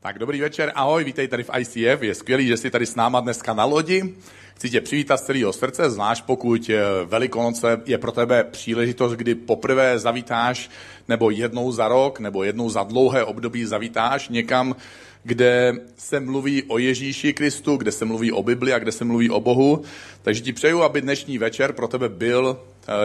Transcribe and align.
Tak 0.00 0.18
dobrý 0.18 0.40
večer, 0.40 0.72
ahoj, 0.74 1.04
vítej 1.04 1.28
tady 1.28 1.42
v 1.42 1.50
ICF, 1.58 2.02
je 2.02 2.14
skvělý, 2.14 2.46
že 2.46 2.56
jsi 2.56 2.70
tady 2.70 2.86
s 2.86 2.94
náma 2.94 3.20
dneska 3.20 3.54
na 3.54 3.64
lodi. 3.64 4.14
Chci 4.54 4.70
tě 4.70 4.80
přivítat 4.80 5.20
z 5.20 5.22
celého 5.22 5.52
srdce, 5.52 5.90
zvlášť 5.90 6.24
pokud 6.24 6.70
eh, 6.70 6.82
Velikonoce 7.04 7.80
je 7.86 7.98
pro 7.98 8.12
tebe 8.12 8.44
příležitost, 8.44 9.12
kdy 9.12 9.34
poprvé 9.34 9.98
zavítáš, 9.98 10.70
nebo 11.08 11.30
jednou 11.30 11.72
za 11.72 11.88
rok, 11.88 12.20
nebo 12.20 12.44
jednou 12.44 12.70
za 12.70 12.82
dlouhé 12.82 13.24
období 13.24 13.64
zavítáš 13.64 14.28
někam, 14.28 14.76
kde 15.22 15.72
se 15.96 16.20
mluví 16.20 16.62
o 16.62 16.78
Ježíši 16.78 17.32
Kristu, 17.32 17.76
kde 17.76 17.92
se 17.92 18.04
mluví 18.04 18.32
o 18.32 18.42
Bibli 18.42 18.72
a 18.72 18.78
kde 18.78 18.92
se 18.92 19.04
mluví 19.04 19.30
o 19.30 19.40
Bohu. 19.40 19.82
Takže 20.22 20.42
ti 20.42 20.52
přeju, 20.52 20.82
aby 20.82 21.00
dnešní 21.00 21.38
večer 21.38 21.72
pro 21.72 21.88
tebe 21.88 22.08
byl 22.08 22.58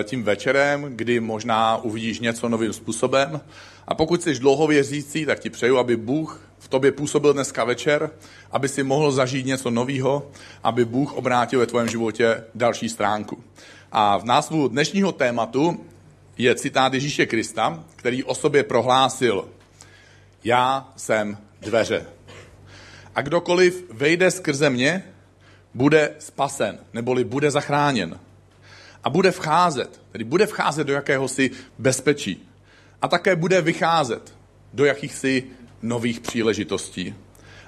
tím 0.04 0.23
večerem, 0.23 0.84
kdy 0.89 1.20
možná 1.20 1.77
uvidíš 1.77 2.20
něco 2.20 2.50
novým 2.50 2.73
způsobem. 2.73 3.41
A 3.88 3.95
pokud 3.95 4.23
jsi 4.23 4.39
dlouho 4.39 4.68
věřící, 4.68 5.25
tak 5.25 5.39
ti 5.39 5.50
přeju, 5.50 5.77
aby 5.77 5.95
Bůh 5.95 6.41
v 6.59 6.68
tobě 6.68 6.91
působil 6.91 7.33
dneska 7.33 7.63
večer, 7.63 8.10
aby 8.51 8.69
si 8.69 8.83
mohl 8.83 9.11
zažít 9.11 9.46
něco 9.46 9.69
nového, 9.69 10.32
aby 10.64 10.86
Bůh 10.86 11.14
obrátil 11.14 11.60
ve 11.60 11.65
tvém 11.65 11.88
životě 11.88 12.43
další 12.55 12.89
stránku. 12.89 13.43
A 13.91 14.18
v 14.18 14.25
názvu 14.25 14.68
dnešního 14.68 15.11
tématu 15.11 15.86
je 16.38 16.55
citát 16.55 16.93
Ježíše 16.93 17.25
Krista, 17.25 17.83
který 17.96 18.24
o 18.24 18.36
sobě 18.36 18.63
prohlásil, 18.63 19.47
já 20.43 20.93
jsem 20.96 21.38
dveře. 21.61 22.05
A 23.15 23.21
kdokoliv 23.21 23.86
vejde 23.91 24.32
skrze 24.32 24.69
mě, 24.69 25.04
bude 25.74 26.15
spasen, 26.19 26.79
neboli 26.93 27.24
bude 27.24 27.52
zachráněn. 27.52 28.19
A 29.04 29.10
bude 29.10 29.32
vcházet, 29.32 30.02
tedy 30.12 30.24
bude 30.24 30.46
vcházet 30.46 30.88
do 30.88 30.93
jakéhosi 30.93 31.52
bezpečí. 31.78 32.50
A 33.02 33.08
také 33.08 33.36
bude 33.36 33.61
vycházet 33.61 34.34
do 34.73 34.86
jakýchsi 34.86 35.44
nových 35.81 36.20
příležitostí. 36.20 37.16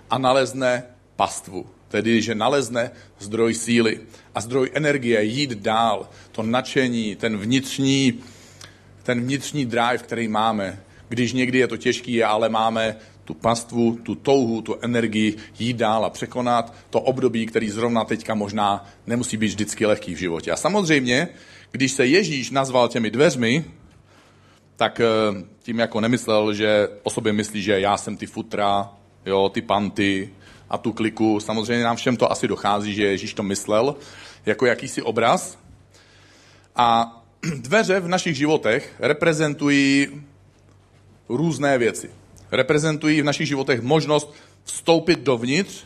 A 0.10 0.18
nalezne 0.18 0.84
pastvu, 1.16 1.66
tedy 1.88 2.22
že 2.22 2.36
nalezne 2.36 2.92
zdroj 3.20 3.54
síly 3.54 4.00
a 4.36 4.42
zdroj 4.42 4.72
energie 4.74 5.24
jít 5.24 5.52
dál, 5.52 6.10
to 6.32 6.44
nadšení, 6.44 7.16
ten 7.16 7.38
vnitřní, 7.38 8.24
ten 9.04 9.22
vnitřní 9.22 9.66
drive, 9.66 9.98
který 9.98 10.28
máme, 10.28 10.80
když 11.10 11.34
někdy 11.34 11.58
je 11.60 11.68
to 11.68 11.78
těžký, 11.78 12.24
ale 12.24 12.50
máme 12.50 12.96
tu 13.26 13.34
pastvu, 13.34 13.96
tu 14.04 14.16
touhu, 14.16 14.62
tu 14.62 14.76
energii 14.82 15.38
jít 15.60 15.78
dál 15.78 16.06
a 16.06 16.10
překonat 16.10 16.74
to 16.90 17.02
období, 17.02 17.46
který 17.46 17.70
zrovna 17.70 18.04
teďka 18.04 18.36
možná 18.36 18.86
nemusí 19.08 19.38
být 19.38 19.48
vždycky 19.48 19.86
lehký 19.86 20.16
v 20.16 20.18
životě. 20.18 20.52
A 20.52 20.56
samozřejmě, 20.56 21.28
když 21.72 21.92
se 21.92 22.06
Ježíš 22.06 22.52
nazval 22.52 22.88
těmi 22.88 23.12
dveřmi, 23.12 23.66
tak 24.76 25.00
eh, 25.00 25.06
tím 25.64 25.80
jako 25.80 26.02
nemyslel, 26.02 26.54
že 26.54 26.90
o 27.04 27.10
sobě 27.10 27.34
myslí, 27.34 27.62
že 27.62 27.80
já 27.80 27.98
jsem 27.98 28.18
ty 28.18 28.26
futra, 28.26 28.90
jo, 29.26 29.50
ty 29.50 29.62
panty 29.62 30.30
a 30.70 30.78
tu 30.78 30.94
kliku. 30.94 31.40
Samozřejmě 31.40 31.84
nám 31.84 31.96
všem 31.96 32.18
to 32.18 32.32
asi 32.32 32.48
dochází, 32.48 32.94
že 32.94 33.04
Ježíš 33.04 33.34
to 33.34 33.44
myslel 33.44 33.96
jako 34.46 34.66
jakýsi 34.66 35.02
obraz. 35.02 35.58
A 36.76 37.18
dveře 37.56 38.00
v 38.00 38.08
našich 38.08 38.36
životech 38.36 38.96
reprezentují 39.00 40.08
různé 41.30 41.78
věci. 41.78 42.10
Reprezentují 42.56 43.22
v 43.22 43.26
našich 43.26 43.48
životech 43.48 43.82
možnost 43.82 44.34
vstoupit 44.64 45.20
dovnitř, 45.20 45.84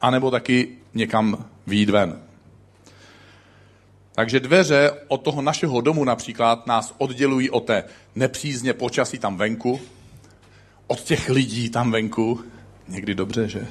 anebo 0.00 0.30
taky 0.30 0.68
někam 0.94 1.44
výjít 1.66 1.90
ven. 1.90 2.22
Takže 4.12 4.40
dveře 4.40 4.92
od 5.08 5.22
toho 5.22 5.42
našeho 5.42 5.80
domu 5.80 6.04
například 6.04 6.66
nás 6.66 6.94
oddělují 6.98 7.50
od 7.50 7.66
té 7.66 7.84
nepřízně 8.14 8.72
počasí 8.72 9.18
tam 9.18 9.36
venku, 9.36 9.80
od 10.86 11.00
těch 11.00 11.28
lidí 11.28 11.70
tam 11.70 11.90
venku, 11.90 12.44
někdy 12.88 13.14
dobře, 13.14 13.48
že? 13.48 13.66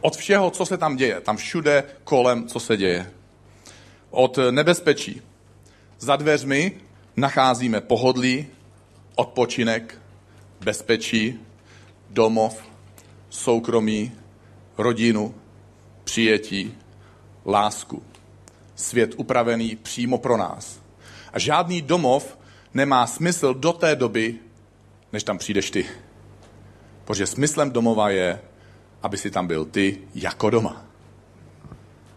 Od 0.00 0.16
všeho, 0.16 0.50
co 0.50 0.66
se 0.66 0.76
tam 0.78 0.96
děje, 0.96 1.20
tam 1.20 1.36
všude 1.36 1.84
kolem, 2.04 2.48
co 2.48 2.60
se 2.60 2.76
děje. 2.76 3.10
Od 4.10 4.38
nebezpečí. 4.50 5.22
Za 5.98 6.16
dveřmi 6.16 6.72
nacházíme 7.16 7.80
pohodlí, 7.80 8.46
odpočinek, 9.16 9.98
bezpečí, 10.60 11.40
domov, 12.10 12.62
soukromí, 13.30 14.12
rodinu, 14.78 15.34
přijetí, 16.04 16.74
lásku 17.46 18.02
svět 18.76 19.14
upravený 19.16 19.76
přímo 19.76 20.18
pro 20.18 20.36
nás. 20.36 20.80
A 21.32 21.38
žádný 21.38 21.82
domov 21.82 22.38
nemá 22.74 23.06
smysl 23.06 23.54
do 23.54 23.72
té 23.72 23.96
doby, 23.96 24.38
než 25.12 25.24
tam 25.24 25.38
přijdeš 25.38 25.70
ty. 25.70 25.86
Protože 27.04 27.26
smyslem 27.26 27.70
domova 27.70 28.10
je, 28.10 28.40
aby 29.02 29.16
si 29.16 29.30
tam 29.30 29.46
byl 29.46 29.64
ty 29.64 29.98
jako 30.14 30.50
doma. 30.50 30.84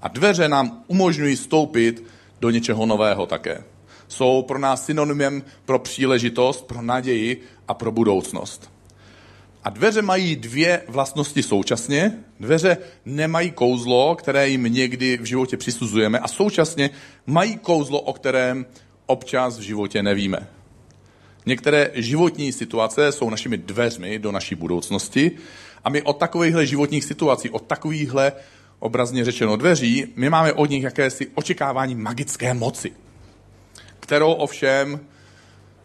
A 0.02 0.08
dveře 0.08 0.48
nám 0.48 0.84
umožňují 0.88 1.36
stoupit 1.36 2.04
do 2.40 2.50
něčeho 2.50 2.86
nového 2.86 3.26
také. 3.26 3.64
Jsou 4.10 4.42
pro 4.42 4.60
nás 4.60 4.86
synonymem 4.86 5.44
pro 5.66 5.80
příležitost, 5.80 6.68
pro 6.68 6.82
naději 6.82 7.42
a 7.68 7.74
pro 7.74 7.92
budoucnost. 7.92 8.72
A 9.64 9.70
dveře 9.70 10.02
mají 10.02 10.36
dvě 10.36 10.82
vlastnosti 10.88 11.44
současně. 11.44 12.14
Dveře 12.40 12.78
nemají 13.06 13.52
kouzlo, 13.52 14.16
které 14.16 14.50
jim 14.50 14.64
někdy 14.64 15.18
v 15.18 15.24
životě 15.24 15.58
přisuzujeme 15.58 16.20
a 16.20 16.28
současně 16.28 16.90
mají 17.26 17.58
kouzlo, 17.58 18.02
o 18.02 18.14
kterém 18.14 18.66
občas 19.06 19.58
v 19.58 19.62
životě 19.62 20.04
nevíme. 20.04 20.48
Některé 21.46 21.92
životní 21.94 22.52
situace 22.52 23.12
jsou 23.12 23.30
našimi 23.30 23.58
dveřmi 23.58 24.20
do 24.20 24.32
naší 24.32 24.56
budoucnosti 24.56 25.32
a 25.84 25.90
my 25.90 26.02
od 26.02 26.18
takovýchhle 26.18 26.66
životních 26.66 27.04
situací, 27.04 27.50
od 27.50 27.66
takovýchhle 27.66 28.32
obrazně 28.80 29.26
řečeno 29.26 29.56
dveří, 29.56 30.08
my 30.16 30.30
máme 30.30 30.54
od 30.54 30.70
nich 30.70 30.84
jakési 30.84 31.28
očekávání 31.36 31.96
magické 31.96 32.54
moci, 32.54 32.92
kterou 34.10 34.34
ovšem 34.34 35.00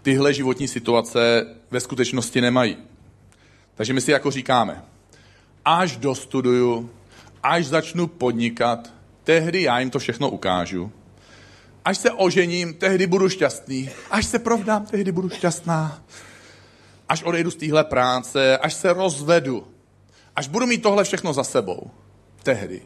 tyhle 0.02 0.34
životní 0.34 0.68
situace 0.68 1.46
ve 1.70 1.80
skutečnosti 1.80 2.40
nemají. 2.40 2.76
Takže 3.74 3.92
my 3.92 4.00
si 4.00 4.10
jako 4.10 4.30
říkáme, 4.30 4.84
až 5.64 5.96
dostuduju, 5.96 6.90
až 7.42 7.66
začnu 7.66 8.06
podnikat, 8.06 8.92
tehdy 9.24 9.62
já 9.62 9.78
jim 9.78 9.90
to 9.90 9.98
všechno 9.98 10.30
ukážu. 10.30 10.92
Až 11.84 11.98
se 11.98 12.10
ožením, 12.10 12.74
tehdy 12.74 13.06
budu 13.06 13.28
šťastný. 13.28 13.90
Až 14.10 14.26
se 14.26 14.38
provdám, 14.38 14.86
tehdy 14.86 15.12
budu 15.12 15.28
šťastná. 15.28 16.02
Až 17.08 17.22
odejdu 17.22 17.50
z 17.50 17.56
téhle 17.56 17.84
práce, 17.84 18.58
až 18.58 18.74
se 18.74 18.92
rozvedu, 18.92 19.66
až 20.36 20.48
budu 20.48 20.66
mít 20.66 20.82
tohle 20.82 21.04
všechno 21.04 21.32
za 21.32 21.44
sebou. 21.44 21.90
Tehdy. 22.42 22.82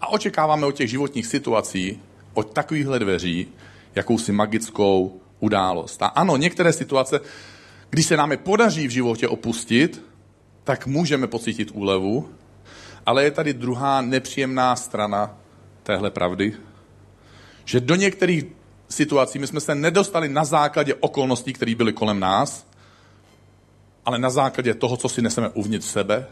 A 0.00 0.08
očekáváme 0.08 0.66
od 0.66 0.72
těch 0.72 0.90
životních 0.90 1.26
situací, 1.26 2.02
od 2.34 2.52
takovýchhle 2.52 2.98
dveří, 2.98 3.48
jakousi 3.98 4.32
magickou 4.32 5.20
událost. 5.40 6.02
A 6.02 6.06
ano, 6.06 6.36
některé 6.36 6.72
situace, 6.72 7.20
když 7.90 8.06
se 8.06 8.16
nám 8.16 8.30
je 8.30 8.36
podaří 8.36 8.86
v 8.86 8.90
životě 8.90 9.28
opustit, 9.28 10.04
tak 10.64 10.86
můžeme 10.86 11.26
pocítit 11.26 11.70
úlevu, 11.74 12.28
ale 13.06 13.24
je 13.24 13.30
tady 13.30 13.54
druhá 13.54 14.00
nepříjemná 14.00 14.76
strana 14.76 15.36
téhle 15.82 16.10
pravdy, 16.10 16.54
že 17.64 17.80
do 17.80 17.94
některých 17.94 18.44
situací 18.88 19.38
my 19.38 19.46
jsme 19.46 19.60
se 19.60 19.74
nedostali 19.74 20.28
na 20.28 20.44
základě 20.44 20.94
okolností, 20.94 21.52
které 21.52 21.74
byly 21.74 21.92
kolem 21.92 22.20
nás, 22.20 22.66
ale 24.04 24.18
na 24.18 24.30
základě 24.30 24.74
toho, 24.74 24.96
co 24.96 25.08
si 25.08 25.22
neseme 25.22 25.48
uvnitř 25.48 25.86
sebe. 25.86 26.26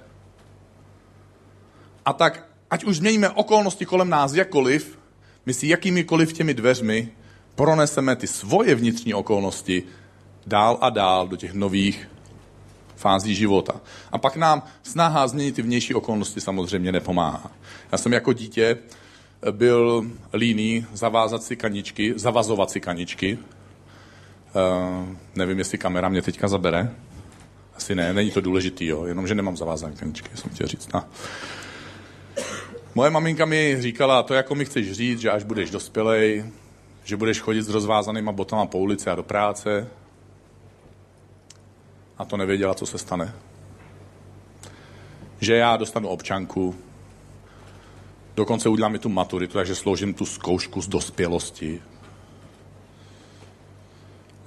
A 2.05 2.12
tak, 2.12 2.47
ať 2.71 2.84
už 2.84 2.97
změníme 2.97 3.31
okolnosti 3.31 3.84
kolem 3.84 4.09
nás 4.09 4.34
jakkoliv, 4.34 4.99
my 5.47 5.55
si 5.55 5.69
jakýmikoliv 5.69 6.32
těmi 6.32 6.55
dveřmi 6.55 7.12
proneseme 7.56 8.17
ty 8.17 8.27
svoje 8.27 8.75
vnitřní 8.75 9.15
okolnosti 9.15 9.83
dál 10.47 10.78
a 10.81 10.91
dál 10.91 11.28
do 11.28 11.37
těch 11.37 11.55
nových 11.55 12.09
fází 12.97 13.35
života. 13.35 13.81
A 14.12 14.19
pak 14.19 14.37
nám 14.37 14.62
snaha 14.82 15.29
změnit 15.29 15.55
ty 15.55 15.62
vnější 15.62 15.94
okolnosti 15.94 16.41
samozřejmě 16.41 16.93
nepomáhá. 16.93 17.50
Já 17.93 17.99
jsem 17.99 18.12
jako 18.12 18.32
dítě 18.32 18.79
byl 19.50 20.06
líný 20.35 20.87
zavázat 20.93 21.43
si 21.43 21.56
kaničky, 21.56 22.12
zavazovat 22.17 22.70
si 22.70 22.81
kaničky. 22.81 23.38
Uh, 23.38 25.09
nevím, 25.35 25.59
jestli 25.59 25.79
kamera 25.79 26.09
mě 26.09 26.23
teďka 26.23 26.49
zabere. 26.49 26.91
Asi 27.76 27.94
ne, 27.94 28.12
není 28.12 28.31
to 28.31 28.41
důležitý, 28.41 28.87
jo, 28.87 29.05
jenomže 29.05 29.35
nemám 29.35 29.56
zavázané 29.56 29.94
kaničky, 29.94 30.29
jsem 30.35 30.50
chtěl 30.50 30.67
říct. 30.67 30.93
No. 30.94 31.05
Moje 32.94 33.11
maminka 33.11 33.44
mi 33.44 33.76
říkala, 33.81 34.23
to 34.23 34.35
jako 34.35 34.55
mi 34.55 34.64
chceš 34.64 34.93
říct, 34.93 35.20
že 35.20 35.31
až 35.31 35.44
budeš 35.44 35.70
dospělej, 35.70 36.44
že 37.06 37.17
budeš 37.17 37.41
chodit 37.41 37.62
s 37.62 37.70
rozvázanýma 37.70 38.32
botama 38.32 38.67
po 38.67 38.79
ulici 38.79 39.11
a 39.11 39.14
do 39.14 39.23
práce, 39.23 39.87
a 42.19 42.25
to 42.25 42.37
nevěděla, 42.37 42.75
co 42.75 42.87
se 42.87 42.99
stane. 42.99 43.35
Že 45.41 45.56
já 45.56 45.76
dostanu 45.76 46.08
občanku, 46.08 46.75
dokonce 48.37 48.69
udělám 48.69 48.93
mi 48.93 48.99
tu 48.99 49.08
maturitu, 49.08 49.53
takže 49.53 49.75
složím 49.75 50.14
tu 50.14 50.26
zkoušku 50.26 50.82
z 50.82 50.88
dospělosti. 50.88 51.82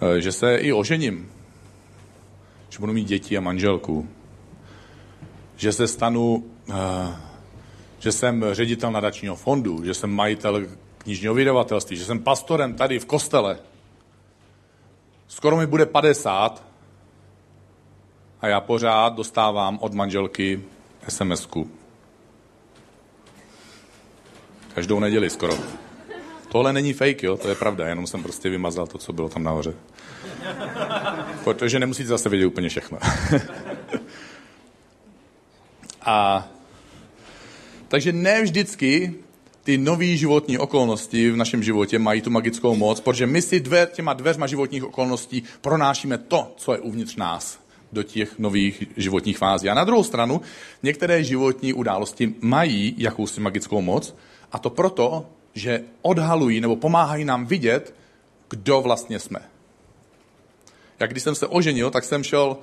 E, 0.01 0.21
že 0.21 0.31
se 0.31 0.55
i 0.55 0.73
ožením. 0.73 1.31
že 2.69 2.79
budu 2.79 2.93
mít 2.93 3.07
děti 3.07 3.37
a 3.37 3.41
manželku, 3.41 4.09
že 5.55 5.71
se 5.71 5.87
stanu, 5.87 6.43
uh, 6.67 6.75
že 7.99 8.11
jsem 8.11 8.45
ředitel 8.51 8.91
nadačního 8.91 9.35
fondu, 9.35 9.85
že 9.85 9.93
jsem 9.93 10.11
majitel 10.11 10.67
knižního 11.03 11.33
vydavatelství, 11.33 11.97
že 11.97 12.05
jsem 12.05 12.19
pastorem 12.19 12.73
tady 12.73 12.99
v 12.99 13.05
kostele. 13.05 13.59
Skoro 15.27 15.57
mi 15.57 15.67
bude 15.67 15.85
50 15.85 16.63
a 18.41 18.47
já 18.47 18.61
pořád 18.61 19.15
dostávám 19.15 19.79
od 19.81 19.93
manželky 19.93 20.63
SMS-ku. 21.07 21.71
Každou 24.75 24.99
neděli 24.99 25.29
skoro. 25.29 25.53
Tohle 26.51 26.73
není 26.73 26.93
fake, 26.93 27.23
jo, 27.23 27.37
to 27.37 27.49
je 27.49 27.55
pravda, 27.55 27.87
jenom 27.87 28.07
jsem 28.07 28.23
prostě 28.23 28.49
vymazal 28.49 28.87
to, 28.87 28.97
co 28.97 29.13
bylo 29.13 29.29
tam 29.29 29.43
nahoře. 29.43 29.73
Protože 31.43 31.79
nemusíte 31.79 32.07
zase 32.07 32.29
vědět 32.29 32.45
úplně 32.45 32.69
všechno. 32.69 32.99
A 36.01 36.47
takže 37.87 38.13
ne 38.13 38.41
vždycky 38.41 39.15
ty 39.63 39.77
nové 39.77 40.05
životní 40.05 40.57
okolnosti 40.57 41.31
v 41.31 41.35
našem 41.35 41.63
životě 41.63 41.99
mají 41.99 42.21
tu 42.21 42.29
magickou 42.29 42.75
moc, 42.75 42.99
protože 42.99 43.27
my 43.27 43.41
si 43.41 43.59
dvě, 43.59 43.87
těma 43.93 44.13
dveřma 44.13 44.47
životních 44.47 44.83
okolností 44.83 45.43
pronášíme 45.61 46.17
to, 46.17 46.53
co 46.57 46.73
je 46.73 46.79
uvnitř 46.79 47.15
nás 47.15 47.59
do 47.91 48.03
těch 48.03 48.39
nových 48.39 48.83
životních 48.97 49.37
fází. 49.37 49.69
A 49.69 49.73
na 49.73 49.83
druhou 49.83 50.03
stranu, 50.03 50.41
některé 50.83 51.23
životní 51.23 51.73
události 51.73 52.33
mají 52.41 52.95
jakousi 52.97 53.41
magickou 53.41 53.81
moc, 53.81 54.15
a 54.51 54.59
to 54.59 54.69
proto, 54.69 55.25
že 55.53 55.83
odhalují 56.01 56.61
nebo 56.61 56.75
pomáhají 56.75 57.25
nám 57.25 57.45
vidět, 57.45 57.95
kdo 58.49 58.81
vlastně 58.81 59.19
jsme. 59.19 59.39
Jak 60.99 61.11
když 61.11 61.23
jsem 61.23 61.35
se 61.35 61.47
oženil, 61.47 61.91
tak 61.91 62.03
jsem 62.03 62.23
šel 62.23 62.57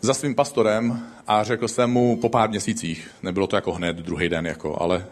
za 0.00 0.14
svým 0.14 0.34
pastorem 0.34 1.06
a 1.26 1.44
řekl 1.44 1.68
jsem 1.68 1.90
mu 1.90 2.16
po 2.16 2.28
pár 2.28 2.48
měsících, 2.48 3.10
nebylo 3.22 3.46
to 3.46 3.56
jako 3.56 3.72
hned 3.72 3.96
druhý 3.96 4.28
den, 4.28 4.46
jako, 4.46 4.82
ale 4.82 5.06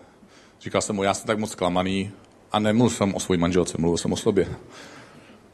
říkal 0.60 0.82
jsem 0.82 0.96
mu, 0.96 1.02
já 1.02 1.14
jsem 1.14 1.26
tak 1.26 1.38
moc 1.38 1.50
zklamaný 1.50 2.10
a 2.52 2.58
nemluvil 2.58 2.96
jsem 2.96 3.14
o 3.14 3.20
své 3.20 3.36
manželce, 3.36 3.78
mluvil 3.78 3.98
jsem 3.98 4.12
o 4.12 4.16
sobě. 4.16 4.48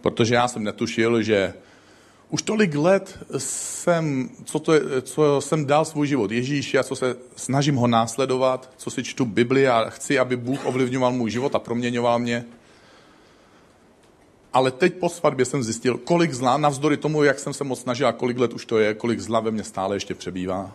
Protože 0.00 0.34
já 0.34 0.48
jsem 0.48 0.64
netušil, 0.64 1.22
že 1.22 1.54
už 2.30 2.42
tolik 2.42 2.74
let 2.74 3.18
jsem, 3.38 4.30
co, 4.44 4.58
to 4.58 4.72
je, 4.72 4.80
co 5.02 5.40
jsem 5.40 5.66
dal 5.66 5.84
svůj 5.84 6.06
život 6.06 6.30
Ježíši 6.30 6.78
a 6.78 6.82
co 6.82 6.96
se 6.96 7.16
snažím 7.36 7.76
ho 7.76 7.86
následovat, 7.86 8.70
co 8.76 8.90
si 8.90 9.02
čtu 9.02 9.24
Bibli 9.24 9.68
a 9.68 9.90
chci, 9.90 10.18
aby 10.18 10.36
Bůh 10.36 10.66
ovlivňoval 10.66 11.12
můj 11.12 11.30
život 11.30 11.54
a 11.54 11.58
proměňoval 11.58 12.18
mě. 12.18 12.44
Ale 14.52 14.70
teď 14.70 14.94
po 14.94 15.08
svatbě 15.08 15.44
jsem 15.44 15.62
zjistil, 15.62 15.98
kolik 15.98 16.32
zla, 16.32 16.56
navzdory 16.56 16.96
tomu, 16.96 17.22
jak 17.22 17.38
jsem 17.38 17.54
se 17.54 17.64
moc 17.64 17.80
snažil 17.80 18.06
a 18.06 18.12
kolik 18.12 18.38
let 18.38 18.52
už 18.52 18.66
to 18.66 18.78
je, 18.78 18.94
kolik 18.94 19.20
zla 19.20 19.40
ve 19.40 19.50
mně 19.50 19.64
stále 19.64 19.96
ještě 19.96 20.14
přebývá. 20.14 20.72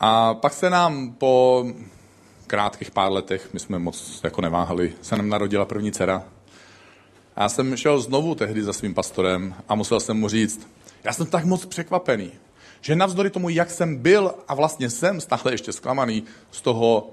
A 0.00 0.34
pak 0.34 0.52
se 0.52 0.70
nám 0.70 1.12
po 1.12 1.64
krátkých 2.46 2.90
pár 2.90 3.12
letech, 3.12 3.48
my 3.52 3.60
jsme 3.60 3.78
moc 3.78 4.20
jako 4.24 4.40
neváhali, 4.40 4.94
se 5.02 5.16
nám 5.16 5.28
narodila 5.28 5.64
první 5.64 5.92
dcera. 5.92 6.22
A 7.36 7.42
já 7.42 7.48
jsem 7.48 7.76
šel 7.76 8.00
znovu 8.00 8.34
tehdy 8.34 8.62
za 8.62 8.72
svým 8.72 8.94
pastorem 8.94 9.54
a 9.68 9.74
musel 9.74 10.00
jsem 10.00 10.16
mu 10.16 10.28
říct, 10.28 10.68
já 11.04 11.12
jsem 11.12 11.26
tak 11.26 11.44
moc 11.44 11.66
překvapený, 11.66 12.32
že 12.80 12.96
navzdory 12.96 13.30
tomu, 13.30 13.48
jak 13.48 13.70
jsem 13.70 13.96
byl 13.96 14.34
a 14.48 14.54
vlastně 14.54 14.90
jsem 14.90 15.20
stále 15.20 15.52
ještě 15.52 15.72
zklamaný 15.72 16.24
z 16.50 16.60
toho, 16.60 17.10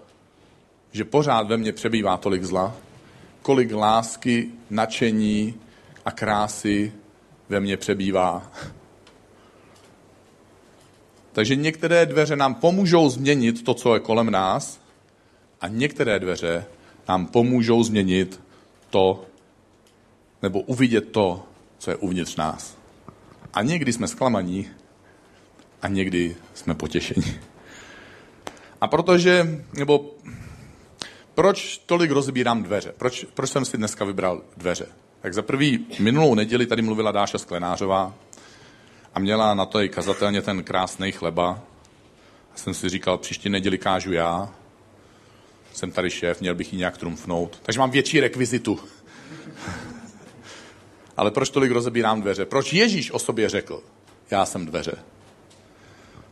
že 0.92 1.06
pořád 1.06 1.48
ve 1.48 1.58
mně 1.58 1.74
přebývá 1.74 2.18
tolik 2.18 2.44
zla, 2.44 2.76
kolik 3.42 3.72
lásky, 3.74 4.50
nadšení 4.70 5.54
a 6.06 6.12
krásy 6.12 6.94
ve 7.50 7.60
mně 7.60 7.78
přebývá. 7.78 8.52
Takže 11.34 11.56
některé 11.56 12.06
dveře 12.06 12.36
nám 12.36 12.56
pomůžou 12.56 13.10
změnit 13.10 13.64
to, 13.64 13.74
co 13.74 13.94
je 13.94 14.00
kolem 14.00 14.30
nás, 14.32 14.80
a 15.62 15.68
některé 15.68 16.20
dveře 16.20 16.66
nám 17.10 17.26
pomůžou 17.26 17.84
změnit 17.84 18.42
to, 18.90 19.26
nebo 20.42 20.60
uvidět 20.60 21.12
to, 21.12 21.44
co 21.78 21.92
je 21.92 21.96
uvnitř 21.96 22.36
nás. 22.36 22.78
A 23.54 23.62
někdy 23.62 23.94
jsme 23.94 24.08
zklamaní 24.08 24.68
a 25.82 25.88
někdy 25.88 26.36
jsme 26.54 26.76
potěšení. 26.76 27.40
A 28.82 28.88
protože, 28.88 29.64
nebo 29.78 30.12
proč 31.36 31.78
tolik 31.78 32.12
rozbírám 32.12 32.64
dveře? 32.64 32.94
Proč, 32.98 33.26
proč 33.34 33.50
jsem 33.50 33.66
si 33.66 33.78
dneska 33.78 34.06
vybral 34.06 34.42
dveře? 34.58 34.86
Tak 35.22 35.34
za 35.34 35.42
prvý, 35.42 35.86
minulou 36.00 36.36
neděli 36.36 36.66
tady 36.66 36.82
mluvila 36.82 37.12
Dáša 37.12 37.38
Sklenářová 37.38 38.14
a 39.14 39.20
měla 39.20 39.54
na 39.54 39.66
to 39.66 39.82
i 39.82 39.90
kazatelně 39.90 40.42
ten 40.42 40.64
krásný 40.64 41.12
chleba. 41.12 41.62
A 42.54 42.58
jsem 42.58 42.74
si 42.74 42.90
říkal, 42.90 43.18
příští 43.18 43.50
neděli 43.50 43.78
kážu 43.78 44.14
já, 44.14 44.50
jsem 45.74 45.92
tady 45.92 46.10
šéf, 46.10 46.42
měl 46.42 46.56
bych 46.56 46.74
ji 46.74 46.80
nějak 46.80 46.98
trumfnout. 46.98 47.60
Takže 47.64 47.80
mám 47.80 47.92
větší 47.92 48.20
rekvizitu. 48.20 48.80
Ale 51.18 51.32
proč 51.32 51.50
tolik 51.50 51.72
rozebírám 51.72 52.22
dveře? 52.22 52.46
Proč 52.46 52.74
Ježíš 52.74 53.12
o 53.12 53.20
sobě 53.20 53.50
řekl, 53.50 53.84
já 54.32 54.46
jsem 54.46 54.66
dveře? 54.66 54.94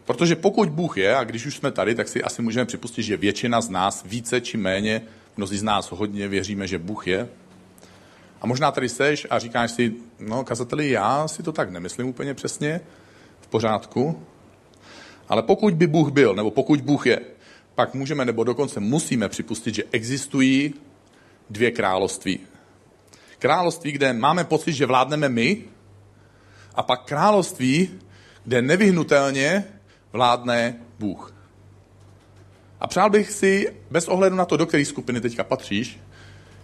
Protože 0.05 0.35
pokud 0.35 0.69
Bůh 0.69 0.97
je, 0.97 1.15
a 1.15 1.23
když 1.23 1.45
už 1.45 1.55
jsme 1.55 1.71
tady, 1.71 1.95
tak 1.95 2.07
si 2.07 2.23
asi 2.23 2.41
můžeme 2.41 2.65
připustit, 2.65 3.03
že 3.03 3.17
většina 3.17 3.61
z 3.61 3.69
nás 3.69 4.03
více 4.05 4.41
či 4.41 4.57
méně, 4.57 5.01
mnozí 5.37 5.57
z 5.57 5.63
nás 5.63 5.91
hodně 5.91 6.27
věříme, 6.27 6.67
že 6.67 6.77
Bůh 6.77 7.07
je. 7.07 7.29
A 8.41 8.47
možná 8.47 8.71
tady 8.71 8.89
seš 8.89 9.27
a 9.29 9.39
říkáš 9.39 9.71
si, 9.71 9.93
no 10.19 10.43
kazateli, 10.43 10.89
já 10.89 11.27
si 11.27 11.43
to 11.43 11.51
tak 11.51 11.69
nemyslím 11.69 12.07
úplně 12.07 12.33
přesně, 12.33 12.81
v 13.41 13.47
pořádku. 13.47 14.23
Ale 15.29 15.43
pokud 15.43 15.73
by 15.73 15.87
Bůh 15.87 16.11
byl, 16.11 16.35
nebo 16.35 16.51
pokud 16.51 16.81
Bůh 16.81 17.05
je, 17.05 17.19
pak 17.75 17.93
můžeme 17.93 18.25
nebo 18.25 18.43
dokonce 18.43 18.79
musíme 18.79 19.29
připustit, 19.29 19.75
že 19.75 19.83
existují 19.91 20.73
dvě 21.49 21.71
království. 21.71 22.39
Království, 23.39 23.91
kde 23.91 24.13
máme 24.13 24.43
pocit, 24.43 24.73
že 24.73 24.85
vládneme 24.85 25.29
my, 25.29 25.63
a 26.75 26.83
pak 26.83 27.05
království, 27.05 27.89
kde 28.43 28.61
nevyhnutelně 28.61 29.65
vládne 30.11 30.75
Bůh. 30.99 31.33
A 32.79 32.87
přál 32.87 33.09
bych 33.09 33.31
si, 33.31 33.73
bez 33.91 34.07
ohledu 34.07 34.35
na 34.35 34.45
to, 34.45 34.57
do 34.57 34.65
které 34.65 34.85
skupiny 34.85 35.21
teďka 35.21 35.43
patříš, 35.43 35.99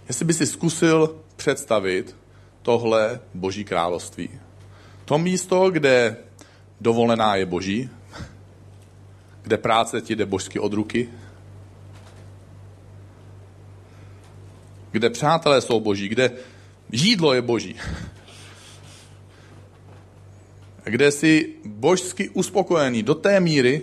jestli 0.08 0.26
by 0.26 0.34
si 0.34 0.46
zkusil 0.46 1.16
představit 1.36 2.16
tohle 2.62 3.20
boží 3.34 3.64
království. 3.64 4.30
To 5.06 5.18
místo, 5.18 5.70
kde 5.70 6.18
dovolená 6.82 7.36
je 7.36 7.46
boží, 7.46 7.90
kde 9.42 9.58
práce 9.58 10.02
ti 10.02 10.16
jde 10.16 10.26
božsky 10.26 10.60
od 10.60 10.74
ruky, 10.74 11.10
kde 14.92 15.10
přátelé 15.10 15.62
jsou 15.62 15.80
boží, 15.80 16.08
kde 16.08 16.32
jídlo 16.92 17.34
je 17.34 17.42
boží, 17.42 17.76
kde 20.84 21.12
jsi 21.12 21.54
božsky 21.66 22.30
uspokojený 22.30 23.04
do 23.04 23.16
té 23.16 23.40
míry, 23.40 23.82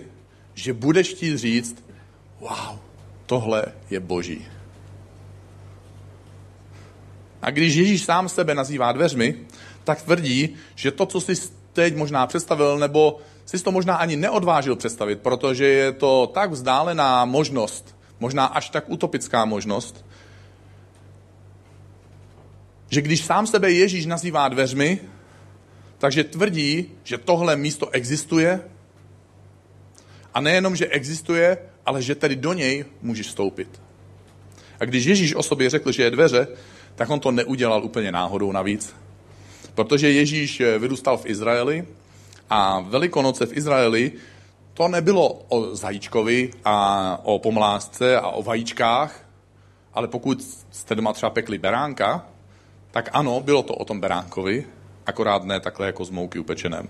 že 0.53 0.73
budeš 0.73 1.09
chtít 1.09 1.37
říct, 1.37 1.85
wow, 2.39 2.79
tohle 3.25 3.65
je 3.89 3.99
boží. 3.99 4.54
A 7.45 7.51
když 7.51 7.75
Ježíš 7.75 8.03
sám 8.03 8.29
sebe 8.29 8.55
nazývá 8.55 8.91
dveřmi, 8.91 9.35
tak 9.83 10.01
tvrdí, 10.01 10.55
že 10.75 10.91
to, 10.91 11.05
co 11.05 11.21
jsi 11.21 11.33
teď 11.73 11.95
možná 11.95 12.27
představil, 12.27 12.77
nebo 12.77 13.19
jsi 13.45 13.63
to 13.63 13.71
možná 13.71 13.95
ani 13.95 14.15
neodvážil 14.15 14.75
představit, 14.75 15.19
protože 15.19 15.65
je 15.65 15.91
to 15.91 16.31
tak 16.33 16.51
vzdálená 16.51 17.25
možnost, 17.25 17.95
možná 18.19 18.45
až 18.45 18.69
tak 18.69 18.83
utopická 18.87 19.45
možnost, 19.45 20.05
že 22.89 23.01
když 23.01 23.25
sám 23.25 23.47
sebe 23.47 23.71
Ježíš 23.71 24.05
nazývá 24.05 24.47
dveřmi, 24.49 24.99
takže 25.97 26.23
tvrdí, 26.23 26.91
že 27.03 27.17
tohle 27.17 27.55
místo 27.55 27.89
existuje 27.89 28.61
a 30.33 30.41
nejenom, 30.41 30.75
že 30.75 30.87
existuje, 30.87 31.57
ale 31.85 32.01
že 32.01 32.15
tedy 32.15 32.35
do 32.35 32.53
něj 32.53 32.85
můžeš 33.01 33.27
vstoupit. 33.27 33.81
A 34.79 34.85
když 34.85 35.05
Ježíš 35.05 35.35
o 35.35 35.43
sobě 35.43 35.69
řekl, 35.69 35.91
že 35.91 36.03
je 36.03 36.11
dveře, 36.11 36.47
tak 36.95 37.09
on 37.09 37.19
to 37.19 37.31
neudělal 37.31 37.83
úplně 37.83 38.11
náhodou 38.11 38.51
navíc. 38.51 38.95
Protože 39.75 40.11
Ježíš 40.11 40.61
vyrůstal 40.79 41.17
v 41.17 41.25
Izraeli 41.25 41.87
a 42.49 42.79
Velikonoce 42.79 43.45
v 43.45 43.57
Izraeli 43.57 44.11
to 44.73 44.87
nebylo 44.87 45.33
o 45.49 45.75
zajíčkovi 45.75 46.51
a 46.65 47.19
o 47.23 47.39
pomlásce 47.39 48.19
a 48.19 48.27
o 48.27 48.43
vajíčkách, 48.43 49.25
ale 49.93 50.07
pokud 50.07 50.41
jste 50.71 50.95
doma 50.95 51.13
třeba 51.13 51.29
pekli 51.29 51.57
beránka, 51.57 52.25
tak 52.91 53.09
ano, 53.13 53.41
bylo 53.41 53.63
to 53.63 53.73
o 53.73 53.85
tom 53.85 53.99
beránkovi, 53.99 54.65
akorát 55.05 55.43
ne 55.43 55.59
takhle 55.59 55.87
jako 55.87 56.05
z 56.05 56.09
mouky 56.09 56.39
upečeném. 56.39 56.87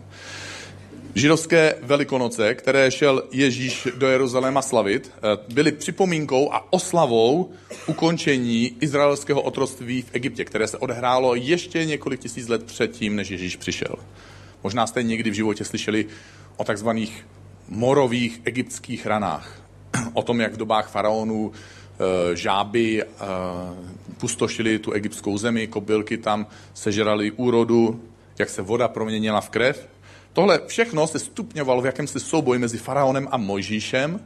Židovské 1.17 1.75
velikonoce, 1.81 2.55
které 2.55 2.91
šel 2.91 3.23
Ježíš 3.31 3.87
do 3.95 4.07
Jeruzaléma 4.07 4.61
slavit, 4.61 5.11
eh, 5.17 5.53
byly 5.53 5.71
připomínkou 5.71 6.53
a 6.53 6.73
oslavou 6.73 7.51
ukončení 7.87 8.77
izraelského 8.79 9.41
otroctví 9.41 10.01
v 10.01 10.09
Egyptě, 10.13 10.45
které 10.45 10.67
se 10.67 10.77
odehrálo 10.77 11.35
ještě 11.35 11.85
několik 11.85 12.19
tisíc 12.19 12.47
let 12.47 12.63
předtím, 12.63 13.15
než 13.15 13.29
Ježíš 13.29 13.55
přišel. 13.55 13.95
Možná 14.63 14.87
jste 14.87 15.03
někdy 15.03 15.29
v 15.29 15.33
životě 15.33 15.65
slyšeli 15.65 16.05
o 16.57 16.63
takzvaných 16.63 17.27
morových 17.69 18.41
egyptských 18.45 19.05
ranách. 19.05 19.61
O 20.13 20.23
tom, 20.23 20.41
jak 20.41 20.53
v 20.53 20.57
dobách 20.57 20.89
faraonů 20.89 21.51
eh, 21.51 22.35
žáby 22.35 23.03
eh, 23.03 23.07
pustošili 24.17 24.79
tu 24.79 24.91
egyptskou 24.91 25.37
zemi, 25.37 25.67
kobylky 25.67 26.17
tam 26.17 26.47
sežrali 26.73 27.31
úrodu, 27.31 28.01
jak 28.39 28.49
se 28.49 28.61
voda 28.61 28.87
proměnila 28.87 29.41
v 29.41 29.49
krev. 29.49 29.87
Tohle 30.35 30.61
všechno 30.67 31.07
se 31.07 31.19
stupňovalo 31.19 31.81
v 31.81 31.85
jakémsi 31.85 32.19
souboji 32.19 32.59
mezi 32.59 32.77
faraonem 32.77 33.27
a 33.31 33.37
Mojžíšem. 33.37 34.19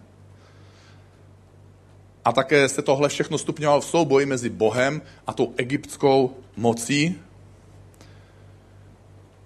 A 2.25 2.31
také 2.31 2.69
se 2.69 2.81
tohle 2.81 3.09
všechno 3.09 3.37
stupňovalo 3.37 3.81
v 3.81 3.85
souboji 3.85 4.25
mezi 4.25 4.49
Bohem 4.49 5.01
a 5.27 5.33
tou 5.33 5.53
egyptskou 5.57 6.35
mocí, 6.57 7.15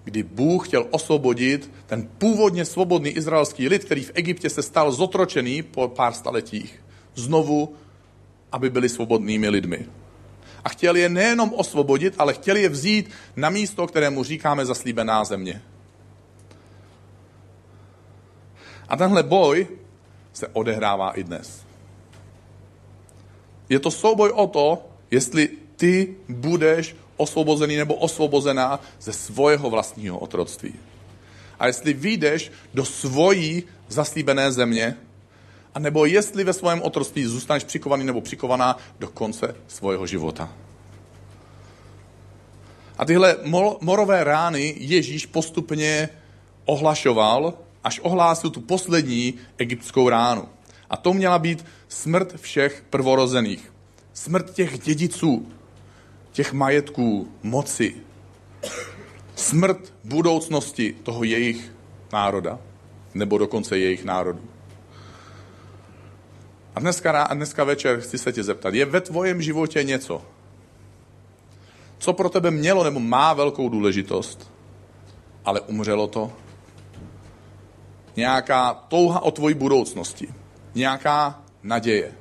kdy 0.04 0.22
Bůh 0.22 0.68
chtěl 0.68 0.86
osvobodit 0.90 1.70
ten 1.86 2.08
původně 2.18 2.64
svobodný 2.64 3.10
izraelský 3.10 3.68
lid, 3.68 3.84
který 3.84 4.02
v 4.02 4.12
Egyptě 4.14 4.50
se 4.50 4.62
stal 4.62 4.92
zotročený 4.92 5.62
po 5.62 5.88
pár 5.88 6.12
staletích, 6.12 6.84
znovu, 7.14 7.74
aby 8.52 8.70
byli 8.70 8.88
svobodnými 8.88 9.48
lidmi. 9.48 9.86
A 10.64 10.68
chtěl 10.68 10.96
je 10.96 11.08
nejenom 11.08 11.52
osvobodit, 11.54 12.14
ale 12.18 12.34
chtěl 12.34 12.56
je 12.56 12.68
vzít 12.68 13.10
na 13.36 13.50
místo, 13.50 13.86
kterému 13.86 14.24
říkáme 14.24 14.66
zaslíbená 14.66 15.24
země. 15.24 15.62
A 18.88 18.96
tenhle 18.96 19.22
boj 19.22 19.66
se 20.32 20.48
odehrává 20.48 21.10
i 21.10 21.24
dnes. 21.24 21.62
Je 23.68 23.80
to 23.80 23.90
souboj 23.90 24.30
o 24.30 24.46
to, 24.46 24.82
jestli 25.10 25.48
ty 25.76 26.16
budeš 26.28 26.96
osvobozený 27.16 27.76
nebo 27.76 27.94
osvobozená 27.94 28.80
ze 29.00 29.12
svého 29.12 29.70
vlastního 29.70 30.18
otroctví. 30.18 30.74
A 31.58 31.66
jestli 31.66 31.92
vyjdeš 31.92 32.52
do 32.74 32.84
svojí 32.84 33.62
zaslíbené 33.88 34.52
země, 34.52 34.96
a 35.74 35.78
nebo 35.78 36.04
jestli 36.04 36.44
ve 36.44 36.52
svém 36.52 36.82
otroctví 36.82 37.24
zůstaneš 37.24 37.64
přikovaný 37.64 38.04
nebo 38.04 38.20
přikovaná 38.20 38.78
do 38.98 39.08
konce 39.08 39.54
svého 39.68 40.06
života. 40.06 40.52
A 42.98 43.04
tyhle 43.04 43.36
morové 43.80 44.24
rány 44.24 44.74
Ježíš 44.76 45.26
postupně 45.26 46.08
ohlašoval, 46.64 47.54
až 47.84 48.00
ohlásil 48.02 48.50
tu 48.50 48.60
poslední 48.60 49.34
egyptskou 49.58 50.08
ránu. 50.08 50.48
A 50.90 50.96
to 50.96 51.12
měla 51.12 51.38
být 51.38 51.64
smrt 51.88 52.40
všech 52.40 52.84
prvorozených. 52.90 53.72
Smrt 54.12 54.50
těch 54.50 54.78
dědiců, 54.78 55.48
těch 56.32 56.52
majetků, 56.52 57.28
moci. 57.42 57.94
Smrt 59.36 59.92
budoucnosti 60.04 60.96
toho 61.02 61.24
jejich 61.24 61.72
národa, 62.12 62.58
nebo 63.14 63.38
dokonce 63.38 63.78
jejich 63.78 64.04
národu. 64.04 64.40
A 66.74 66.80
dneska, 66.80 67.22
a 67.22 67.34
dneska 67.34 67.64
večer 67.64 68.00
chci 68.00 68.18
se 68.18 68.32
tě 68.32 68.42
zeptat, 68.42 68.74
je 68.74 68.84
ve 68.84 69.00
tvojem 69.00 69.42
životě 69.42 69.84
něco, 69.84 70.22
co 71.98 72.12
pro 72.12 72.28
tebe 72.28 72.50
mělo 72.50 72.84
nebo 72.84 73.00
má 73.00 73.32
velkou 73.32 73.68
důležitost, 73.68 74.50
ale 75.44 75.60
umřelo 75.60 76.06
to? 76.06 76.32
Nějaká 78.16 78.74
touha 78.74 79.20
o 79.20 79.30
tvoji 79.30 79.54
budoucnosti, 79.54 80.28
nějaká 80.74 81.42
naděje, 81.62 82.12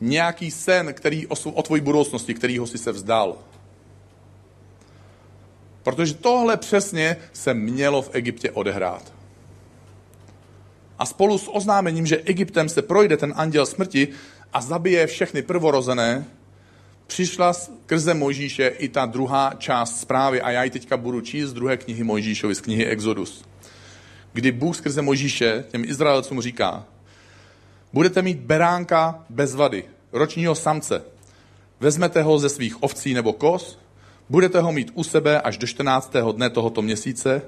nějaký 0.00 0.50
sen, 0.50 0.94
který 0.94 1.26
o, 1.26 1.34
o 1.50 1.62
tvoji 1.62 1.80
budoucnosti, 1.80 2.34
kterýho 2.34 2.66
si 2.66 2.78
se 2.78 2.92
vzdal. 2.92 3.36
Protože 5.82 6.14
tohle 6.14 6.56
přesně 6.56 7.16
se 7.32 7.54
mělo 7.54 8.02
v 8.02 8.10
Egyptě 8.12 8.50
odehrát. 8.50 9.12
A 10.98 11.06
spolu 11.06 11.38
s 11.38 11.50
oznámením, 11.54 12.06
že 12.06 12.16
Egyptem 12.16 12.68
se 12.68 12.82
projde 12.82 13.16
ten 13.16 13.32
anděl 13.36 13.66
smrti 13.66 14.08
a 14.52 14.60
zabije 14.60 15.06
všechny 15.06 15.42
prvorozené, 15.42 16.24
přišla 17.06 17.52
skrze 17.52 18.14
Mojžíše 18.14 18.66
i 18.66 18.88
ta 18.88 19.06
druhá 19.06 19.54
část 19.58 20.00
zprávy. 20.00 20.40
A 20.40 20.50
já 20.50 20.64
ji 20.64 20.70
teďka 20.70 20.96
budu 20.96 21.20
číst 21.20 21.48
z 21.48 21.52
druhé 21.52 21.76
knihy 21.76 22.04
Mojžíšovi, 22.04 22.54
z 22.54 22.60
knihy 22.60 22.86
Exodus. 22.86 23.44
Kdy 24.36 24.52
Bůh 24.52 24.76
skrze 24.76 25.02
Mojžíše 25.02 25.64
těm 25.68 25.84
Izraelcům 25.84 26.40
říká, 26.40 26.84
budete 27.92 28.22
mít 28.22 28.38
beránka 28.38 29.24
bez 29.30 29.54
vady, 29.54 29.84
ročního 30.12 30.54
samce. 30.54 31.02
Vezmete 31.80 32.22
ho 32.22 32.38
ze 32.38 32.48
svých 32.48 32.82
ovcí 32.82 33.14
nebo 33.14 33.32
kos, 33.32 33.78
budete 34.28 34.60
ho 34.60 34.72
mít 34.72 34.90
u 34.94 35.04
sebe 35.04 35.40
až 35.40 35.58
do 35.58 35.66
14. 35.66 36.12
dne 36.32 36.50
tohoto 36.50 36.82
měsíce, 36.82 37.42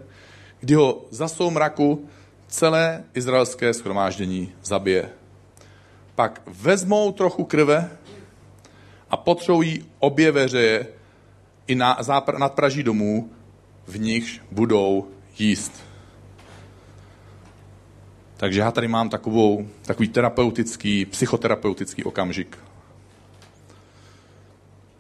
kdy 0.60 0.74
ho 0.74 1.04
za 1.10 1.28
soumraku 1.28 2.08
celé 2.46 3.04
izraelské 3.14 3.74
schromáždění 3.74 4.52
zabije. 4.64 5.08
Pak 6.14 6.42
vezmou 6.46 7.12
trochu 7.12 7.44
krve 7.44 7.90
a 9.10 9.16
potřou 9.16 9.62
jí 9.62 9.84
obě 9.98 10.32
veřeje 10.32 10.86
i 11.66 11.74
na, 11.74 12.00
zápr- 12.00 12.38
nad 12.38 12.52
praží 12.52 12.82
domů, 12.82 13.30
v 13.86 14.00
nichž 14.00 14.40
budou 14.50 15.08
jíst. 15.38 15.87
Takže 18.38 18.60
já 18.60 18.70
tady 18.70 18.88
mám 18.88 19.08
takovou, 19.08 19.68
takový 19.82 20.08
terapeutický, 20.08 21.06
psychoterapeutický 21.06 22.04
okamžik. 22.04 22.58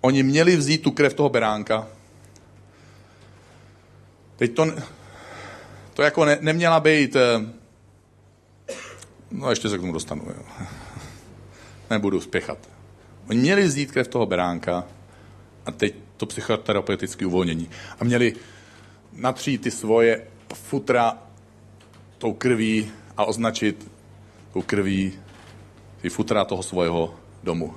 Oni 0.00 0.22
měli 0.22 0.56
vzít 0.56 0.82
tu 0.82 0.90
krev 0.90 1.14
toho 1.14 1.28
beránka. 1.28 1.88
Teď 4.36 4.54
to, 4.54 4.66
to 5.94 6.02
jako 6.02 6.24
ne, 6.24 6.38
neměla 6.40 6.80
být... 6.80 7.16
Eh, 7.16 7.46
no 9.30 9.50
ještě 9.50 9.68
se 9.68 9.78
k 9.78 9.80
tomu 9.80 9.92
dostanu. 9.92 10.22
Jo. 10.26 10.42
Nebudu 11.90 12.20
spěchat. 12.20 12.58
Oni 13.30 13.40
měli 13.40 13.64
vzít 13.64 13.92
krev 13.92 14.08
toho 14.08 14.26
beránka 14.26 14.84
a 15.66 15.70
teď 15.70 15.94
to 16.16 16.26
psychoterapeutické 16.26 17.26
uvolnění. 17.26 17.70
A 18.00 18.04
měli 18.04 18.34
natřít 19.12 19.62
ty 19.62 19.70
svoje 19.70 20.26
futra 20.54 21.18
tou 22.18 22.32
krví 22.32 22.92
a 23.18 23.24
označit 23.24 23.90
tou 24.52 24.62
krví 24.62 25.12
ty 26.00 26.10
futra 26.10 26.44
toho 26.44 26.62
svého 26.62 27.14
domu. 27.42 27.74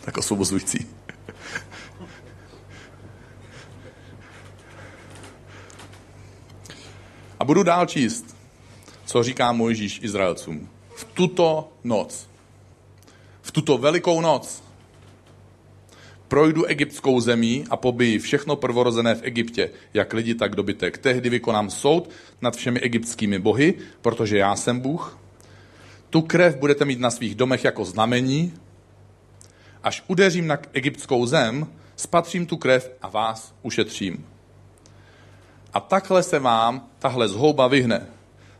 Tak 0.00 0.18
osvobozující. 0.18 0.86
A 7.40 7.44
budu 7.44 7.62
dál 7.62 7.86
číst, 7.86 8.36
co 9.04 9.22
říká 9.22 9.52
Mojžíš 9.52 10.00
Izraelcům. 10.02 10.68
V 10.96 11.04
tuto 11.04 11.72
noc, 11.84 12.28
v 13.42 13.50
tuto 13.52 13.78
velikou 13.78 14.20
noc, 14.20 14.63
projdu 16.34 16.64
egyptskou 16.64 17.20
zemí 17.20 17.64
a 17.70 17.76
pobiji 17.76 18.18
všechno 18.18 18.56
prvorozené 18.56 19.14
v 19.14 19.22
Egyptě, 19.22 19.70
jak 19.94 20.12
lidi, 20.12 20.34
tak 20.34 20.54
dobytek. 20.54 20.98
Tehdy 20.98 21.30
vykonám 21.30 21.70
soud 21.70 22.10
nad 22.42 22.56
všemi 22.56 22.80
egyptskými 22.80 23.38
bohy, 23.38 23.74
protože 24.02 24.38
já 24.38 24.56
jsem 24.56 24.80
Bůh. 24.80 25.18
Tu 26.10 26.20
krev 26.20 26.56
budete 26.56 26.84
mít 26.84 27.00
na 27.00 27.10
svých 27.10 27.34
domech 27.34 27.64
jako 27.64 27.84
znamení. 27.84 28.54
Až 29.82 30.02
udeřím 30.06 30.46
na 30.46 30.58
egyptskou 30.72 31.26
zem, 31.26 31.66
spatřím 31.96 32.46
tu 32.46 32.56
krev 32.56 32.90
a 33.02 33.08
vás 33.08 33.54
ušetřím. 33.62 34.26
A 35.72 35.80
takhle 35.80 36.22
se 36.22 36.38
vám 36.38 36.88
tahle 36.98 37.28
zhouba 37.28 37.68
vyhne. 37.68 38.06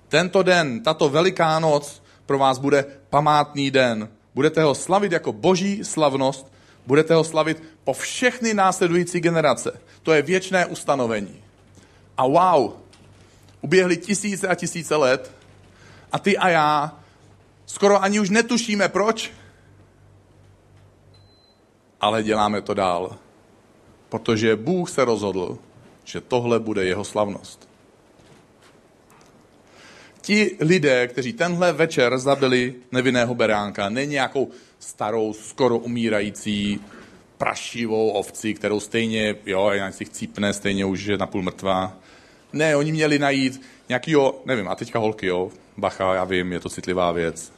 Tento 0.08 0.42
den, 0.42 0.82
tato 0.82 1.08
veliká 1.08 1.58
noc 1.58 2.02
pro 2.26 2.38
vás 2.38 2.58
bude 2.58 2.84
památný 3.10 3.70
den. 3.70 4.08
Budete 4.34 4.62
ho 4.62 4.74
slavit 4.74 5.12
jako 5.12 5.32
boží 5.32 5.84
slavnost, 5.84 6.53
budete 6.86 7.14
ho 7.14 7.24
slavit 7.24 7.62
po 7.84 7.92
všechny 7.92 8.54
následující 8.54 9.20
generace. 9.20 9.80
To 10.02 10.12
je 10.12 10.22
věčné 10.22 10.66
ustanovení. 10.66 11.42
A 12.16 12.26
wow, 12.26 12.72
uběhly 13.60 13.96
tisíce 13.96 14.48
a 14.48 14.54
tisíce 14.54 14.96
let 14.96 15.32
a 16.12 16.18
ty 16.18 16.38
a 16.38 16.48
já 16.48 16.98
skoro 17.66 18.02
ani 18.02 18.20
už 18.20 18.30
netušíme 18.30 18.88
proč, 18.88 19.32
ale 22.00 22.22
děláme 22.22 22.62
to 22.62 22.74
dál. 22.74 23.16
Protože 24.08 24.56
Bůh 24.56 24.90
se 24.90 25.04
rozhodl, 25.04 25.58
že 26.04 26.20
tohle 26.20 26.60
bude 26.60 26.84
jeho 26.84 27.04
slavnost. 27.04 27.68
Ti 30.20 30.56
lidé, 30.60 31.08
kteří 31.08 31.32
tenhle 31.32 31.72
večer 31.72 32.18
zabili 32.18 32.74
nevinného 32.92 33.34
beránka, 33.34 33.88
ne 33.88 34.06
nějakou 34.06 34.50
starou, 34.84 35.32
skoro 35.32 35.78
umírající 35.78 36.80
prašivou 37.38 38.10
ovci, 38.10 38.54
kterou 38.54 38.80
stejně, 38.80 39.36
jo, 39.46 39.70
jak 39.70 39.94
si 39.94 40.04
chcípne, 40.04 40.52
stejně 40.52 40.84
už 40.84 41.04
je 41.04 41.18
napůl 41.18 41.42
mrtvá. 41.42 41.96
Ne, 42.52 42.76
oni 42.76 42.92
měli 42.92 43.18
najít 43.18 43.62
nějakýho, 43.88 44.42
nevím, 44.46 44.68
a 44.68 44.74
teďka 44.74 44.98
holky, 44.98 45.26
jo, 45.26 45.50
bacha, 45.76 46.14
já 46.14 46.24
vím, 46.24 46.52
je 46.52 46.60
to 46.60 46.68
citlivá 46.68 47.12
věc. 47.12 47.52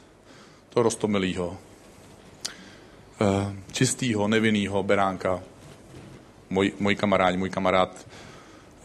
To 0.69 0.83
rostomilýho, 0.83 1.57
eh, 3.21 3.55
čistýho, 3.71 4.27
nevinnýho 4.27 4.83
beránka. 4.83 5.43
Můj, 6.49 6.73
můj 6.79 6.95
kamarád, 6.95 7.35
můj 7.35 7.49
kamarád 7.49 8.07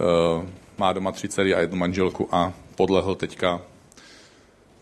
eh, 0.01 0.47
má 0.79 0.93
doma 0.93 1.13
tři 1.13 1.29
dcery 1.29 1.55
a 1.55 1.61
jednu 1.61 1.77
manželku 1.77 2.29
a 2.33 2.53
podlehl 2.77 3.15
teďka 3.15 3.61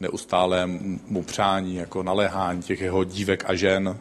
neustálému 0.01 1.23
přání, 1.27 1.75
jako 1.77 2.03
naléhání 2.03 2.63
těch 2.63 2.81
jeho 2.81 3.05
dívek 3.05 3.45
a 3.47 3.55
žen. 3.55 3.99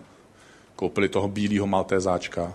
Koupili 0.75 1.09
toho 1.09 1.27
bílého 1.27 1.67
maltézáčka. 1.67 2.53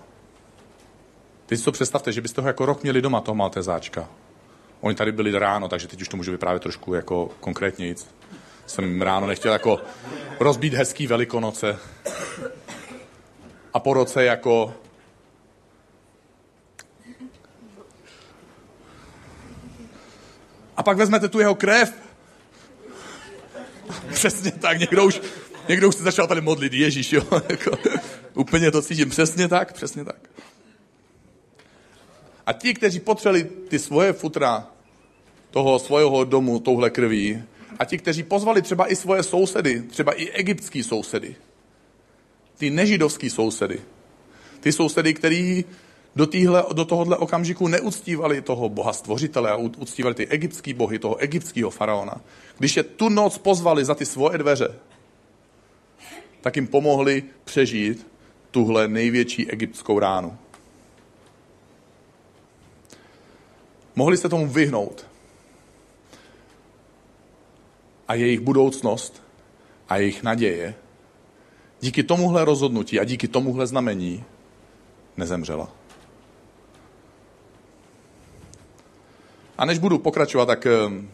Teď 1.47 1.59
si 1.59 1.65
to 1.65 1.73
představte, 1.73 2.13
že 2.13 2.21
byste 2.21 2.41
ho 2.41 2.47
jako 2.47 2.67
rok 2.67 2.83
měli 2.83 3.03
doma, 3.03 3.21
toho 3.21 3.35
maltézáčka. 3.35 4.09
Oni 4.81 4.95
tady 4.95 5.13
byli 5.13 5.39
ráno, 5.39 5.69
takže 5.69 5.89
teď 5.89 6.03
už 6.03 6.09
to 6.09 6.17
můžu 6.17 6.31
vyprávět 6.33 6.63
trošku 6.63 6.95
jako 6.95 7.31
konkrétně. 7.41 7.95
Jsem 8.67 9.03
ráno 9.03 9.27
nechtěl 9.27 9.53
jako 9.53 9.81
rozbít 10.41 10.75
hezký 10.75 11.07
velikonoce. 11.07 11.79
A 13.75 13.81
po 13.81 13.95
roce 13.95 14.25
jako 14.25 14.75
A 20.77 20.83
pak 20.83 20.97
vezmete 20.97 21.29
tu 21.29 21.41
jeho 21.41 21.55
krev. 21.55 22.04
Přesně 24.25 24.51
tak, 24.51 24.79
někdo 24.79 25.05
už, 25.05 25.21
někdo 25.69 25.89
už 25.89 25.95
se 25.95 26.03
začal 26.03 26.27
tady 26.27 26.41
modlit, 26.41 26.73
Ježíš, 26.73 27.13
jo. 27.13 27.23
Jako, 27.49 27.79
úplně 28.35 28.71
to 28.71 28.83
cítím, 28.83 29.11
přesně 29.11 29.49
tak, 29.49 29.73
přesně 29.73 30.05
tak. 30.05 30.31
A 32.47 32.53
ti, 32.53 32.75
kteří 32.75 33.01
potřeli 33.01 33.45
ty 33.45 33.79
svoje 33.79 34.13
futra 34.13 34.67
toho 35.51 35.79
svého 35.79 36.25
domu 36.25 36.59
touhle 36.59 36.91
krví, 36.91 37.43
a 37.79 37.85
ti, 37.85 37.99
kteří 37.99 38.23
pozvali 38.23 38.63
třeba 38.63 38.93
i 38.93 38.97
svoje 38.97 39.23
sousedy, 39.23 39.83
třeba 39.83 40.13
i 40.13 40.29
egyptský 40.29 40.83
sousedy, 40.83 41.37
ty 42.59 42.71
nežidovský 42.71 43.31
sousedy, 43.31 43.81
ty 44.61 44.73
sousedy, 44.73 45.15
který 45.15 45.65
do, 46.17 46.27
týhle, 46.27 46.65
do 46.73 46.85
tohohle 46.85 47.17
okamžiku 47.17 47.69
neuctívali 47.69 48.43
toho 48.43 48.69
boha 48.69 48.93
stvořitele 48.93 49.51
a 49.51 49.57
uctívali 49.57 50.15
ty 50.15 50.29
egyptský 50.29 50.75
bohy, 50.75 50.99
toho 50.99 51.17
egyptského 51.17 51.71
faraona. 51.71 52.21
Když 52.59 52.77
je 52.77 52.83
tu 52.83 53.09
noc 53.09 53.39
pozvali 53.39 53.85
za 53.85 53.95
ty 53.95 54.07
svoje 54.07 54.39
dveře, 54.39 54.75
tak 56.41 56.57
jim 56.57 56.67
pomohli 56.67 57.23
přežít 57.45 58.07
tuhle 58.51 58.89
největší 58.89 59.51
egyptskou 59.51 59.99
ránu. 59.99 60.39
Mohli 63.97 64.17
se 64.17 64.29
tomu 64.29 64.47
vyhnout. 64.49 65.07
A 68.09 68.15
jejich 68.15 68.41
budoucnost 68.41 69.23
a 69.89 69.97
jejich 69.97 70.23
naděje 70.23 70.75
díky 71.81 72.03
tomuhle 72.03 72.45
rozhodnutí 72.45 73.01
a 73.01 73.05
díky 73.05 73.29
tomuhle 73.29 73.67
znamení 73.67 74.25
nezemřela. 75.17 75.84
A 79.59 79.65
než 79.65 79.79
budu 79.79 79.99
pokračovat, 79.99 80.47
tak 80.47 80.67
ehm, 80.67 81.09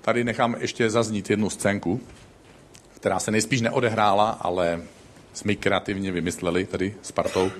tady 0.00 0.24
nechám 0.24 0.56
ještě 0.58 0.90
zaznít 0.90 1.30
jednu 1.30 1.50
scénku, 1.50 2.00
která 2.94 3.18
se 3.18 3.30
nejspíš 3.30 3.60
neodehrála, 3.60 4.30
ale 4.30 4.82
jsme 5.32 5.54
kreativně 5.54 6.12
vymysleli 6.12 6.66
tady 6.66 6.94
s 7.02 7.12
partou, 7.12 7.50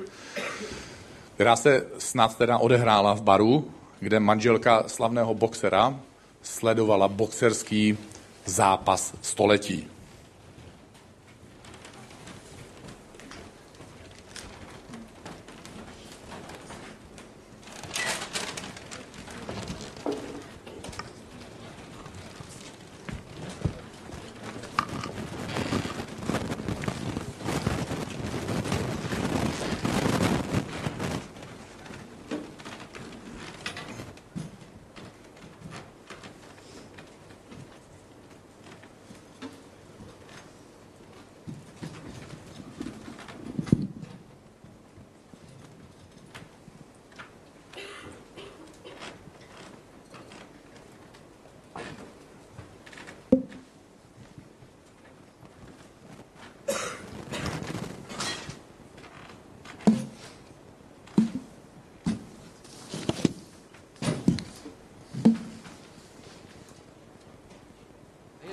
která 1.35 1.57
se 1.57 1.87
snad 1.99 2.39
teda 2.39 2.59
odehrála 2.59 3.15
v 3.15 3.23
baru, 3.23 3.71
kde 4.01 4.21
manželka 4.21 4.85
slavného 4.87 5.35
boxera 5.35 6.01
sledovala 6.43 7.09
boxerský 7.09 7.99
zápas 8.47 9.15
století. 9.23 9.89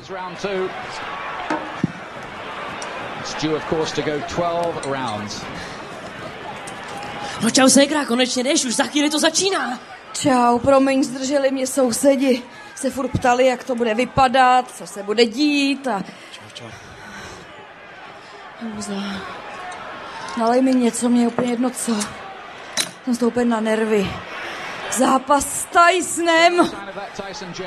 Round 0.10 0.38
two. 0.39 0.70
It's 3.20 3.41
due, 3.41 3.56
of 3.56 3.63
course, 3.70 3.91
to 3.96 4.02
go 4.02 4.20
12 4.28 4.86
rounds. 4.86 5.43
No 7.41 7.50
čau, 7.50 7.70
Segra, 7.70 8.06
konečně 8.06 8.43
jdeš, 8.43 8.65
už 8.65 8.76
za 8.76 8.84
chvíli 8.84 9.10
to 9.10 9.20
začíná. 9.20 9.80
Čau, 10.13 10.60
promiň, 10.60 11.04
zdrželi 11.04 11.52
mě 11.52 11.67
sousedi. 11.67 12.43
Se 12.76 12.89
furt 12.89 13.08
ptali, 13.08 13.46
jak 13.46 13.63
to 13.63 13.76
bude 13.76 13.93
vypadat, 13.93 14.72
co 14.72 14.88
se 14.88 15.04
bude 15.04 15.26
dít 15.26 15.88
a... 15.88 16.04
Čau, 16.32 16.50
čau. 16.54 16.65
Houza. 18.62 18.93
Nalej 20.38 20.62
mi 20.62 20.74
něco, 20.74 21.10
mě 21.10 21.22
je 21.22 21.28
úplně 21.28 21.52
jedno 21.52 21.70
co. 21.70 21.96
Jsem 23.04 23.15
stoupen 23.15 23.50
na 23.50 23.60
nervy. 23.60 24.12
Zápas 24.91 25.46
s 25.46 25.65
Tysonem. 25.65 26.72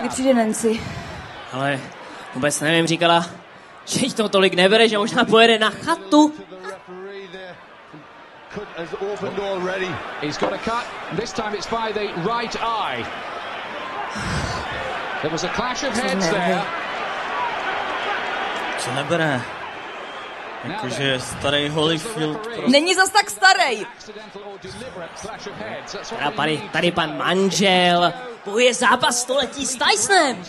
Kdy 0.00 0.08
přijde 0.08 0.34
Nancy? 0.34 0.80
Ale 1.52 1.80
vůbec 2.34 2.60
nevím, 2.60 2.86
říkala, 2.86 3.26
že 3.84 4.06
jí 4.06 4.14
to 4.14 4.28
tolik 4.28 4.54
nebere, 4.54 4.88
že 4.88 4.98
možná 4.98 5.24
pojede 5.24 5.58
na 5.58 5.70
chatu. 5.70 6.34
has 8.76 8.92
opened 8.94 9.38
already. 9.38 9.90
He's 10.20 10.38
got 10.38 10.52
a 10.52 10.58
cut, 10.58 10.84
and 11.10 11.18
this 11.18 11.32
time 11.32 11.54
it's 11.54 11.66
by 11.66 11.92
the 11.92 12.08
right 12.24 12.56
eye. 12.60 13.04
There 15.22 15.30
was 15.30 15.44
a 15.44 15.48
clash 15.48 15.82
of 15.82 15.92
heads 15.94 16.28
there. 16.30 16.62
Co 18.78 18.94
nebere? 18.94 19.42
Jakože 20.64 21.20
starý 21.20 21.68
Holyfield 21.68 22.38
prostě... 22.38 22.70
Není 22.70 22.94
zas 22.94 23.10
tak 23.10 23.30
starý. 23.30 23.86
A 26.20 26.30
tady, 26.30 26.62
tady 26.72 26.92
pan 26.92 27.18
manžel 27.18 28.12
bojuje 28.44 28.74
zápas 28.74 29.20
století 29.20 29.66
s 29.66 29.76
Tysonem. 29.76 30.44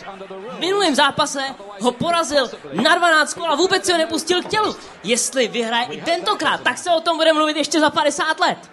V 0.49 0.59
minulém 0.59 0.95
zápase 0.95 1.39
ho 1.81 1.91
porazil 1.91 2.49
na 2.73 2.95
12 2.95 3.33
kol 3.33 3.51
a 3.51 3.55
vůbec 3.55 3.89
ho 3.89 3.97
nepustil 3.97 4.43
k 4.43 4.47
tělu. 4.47 4.75
Jestli 5.03 5.47
vyhraje 5.47 5.85
i 5.85 6.01
tentokrát, 6.01 6.61
tak 6.61 6.77
se 6.77 6.91
o 6.91 7.01
tom 7.01 7.17
bude 7.17 7.33
mluvit 7.33 7.57
ještě 7.57 7.79
za 7.79 7.89
50 7.89 8.39
let. 8.39 8.71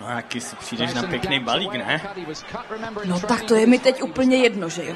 No 0.00 0.08
jaký 0.08 0.40
si 0.40 0.56
přijdeš 0.56 0.94
na 0.94 1.02
pěkný 1.02 1.40
balík, 1.40 1.72
ne? 1.72 2.14
No 3.04 3.20
tak 3.20 3.42
to 3.42 3.54
je 3.54 3.66
mi 3.66 3.78
teď 3.78 4.02
úplně 4.02 4.36
jedno, 4.36 4.68
že 4.68 4.84
jo. 4.86 4.94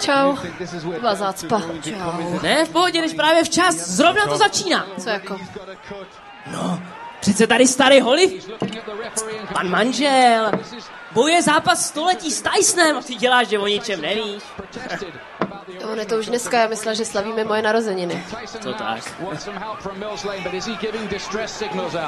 Čau. 0.00 0.36
Byla 1.00 1.14
zácpa. 1.14 1.60
Čau. 1.60 2.38
Ne, 2.42 2.64
v 2.64 2.68
pohodě, 2.68 2.98
když 2.98 3.14
právě 3.14 3.44
včas, 3.44 3.74
zrovna 3.74 4.26
to 4.26 4.36
začíná. 4.36 4.86
Co 4.98 5.08
jako? 5.08 5.38
Přece 7.22 7.46
tady 7.46 7.66
starý 7.66 8.00
and 8.00 8.40
pan 9.54 9.70
manžel, 9.70 10.50
bojuje 11.12 11.42
zápas 11.42 11.86
století 11.86 12.30
s 12.30 12.42
Tysonem 12.42 12.96
a 12.96 13.02
ty 13.02 13.14
děláš, 13.14 13.48
že 13.48 13.58
o 13.58 13.66
ničem 13.66 14.00
nevíš. 14.00 14.42
the 15.78 15.84
On 15.92 15.98
je 15.98 16.06
to 16.06 16.16
už 16.16 16.26
dneska, 16.26 16.58
já 16.58 16.66
myslela, 16.66 16.94
že 16.94 17.04
slavíme 17.04 17.44
moje 17.44 17.62
narozeniny. 17.62 18.24
To 18.62 18.74
tak. 18.74 18.98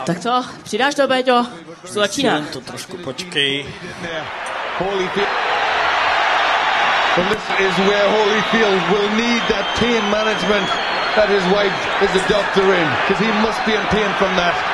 Tak 0.06 0.20
co, 0.20 0.44
přidáš 0.62 0.94
to, 0.94 1.08
Péťo? 1.08 1.46
Už 1.84 1.90
to 1.90 2.00
začíná. 2.00 2.34
Jen 2.34 2.46
to 2.46 2.60
trošku 2.60 2.96
počkej. 2.96 3.66
And 7.16 7.28
this 7.30 7.46
is 7.60 7.78
where 7.86 8.08
Holyfield 8.10 8.90
will 8.90 9.10
need 9.16 9.42
that 9.48 9.78
pain 9.78 10.02
management 10.10 10.68
that 11.14 11.28
his 11.28 11.44
wife 11.44 11.78
is 12.02 12.10
a 12.10 12.28
doctor 12.28 12.74
in, 12.74 12.88
because 13.06 13.24
he 13.24 13.32
must 13.40 13.64
be 13.66 13.72
in 13.74 13.86
pain 13.86 14.10
from 14.18 14.34
that. 14.36 14.73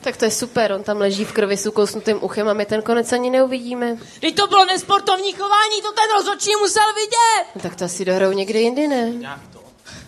Tak 0.00 0.16
to 0.16 0.24
je 0.24 0.30
super, 0.30 0.72
on 0.72 0.82
tam 0.82 0.96
leží 0.96 1.24
v 1.24 1.32
krvi 1.32 1.56
s 1.56 1.66
ukousnutým 1.66 2.24
uchem 2.24 2.48
a 2.48 2.52
my 2.52 2.66
ten 2.66 2.82
konec 2.82 3.12
ani 3.12 3.30
neuvidíme. 3.30 3.96
Teď 4.20 4.34
to 4.34 4.46
bylo 4.46 4.64
nesportovní 4.64 5.32
chování, 5.32 5.82
to 5.82 5.92
ten 5.92 6.10
rozhodčí 6.16 6.50
musel 6.60 6.94
vidět. 6.94 7.46
No, 7.54 7.60
tak 7.60 7.76
to 7.76 7.84
asi 7.84 8.04
dohrou 8.04 8.32
někdy 8.32 8.60
jindy, 8.60 8.88
ne? 8.88 9.12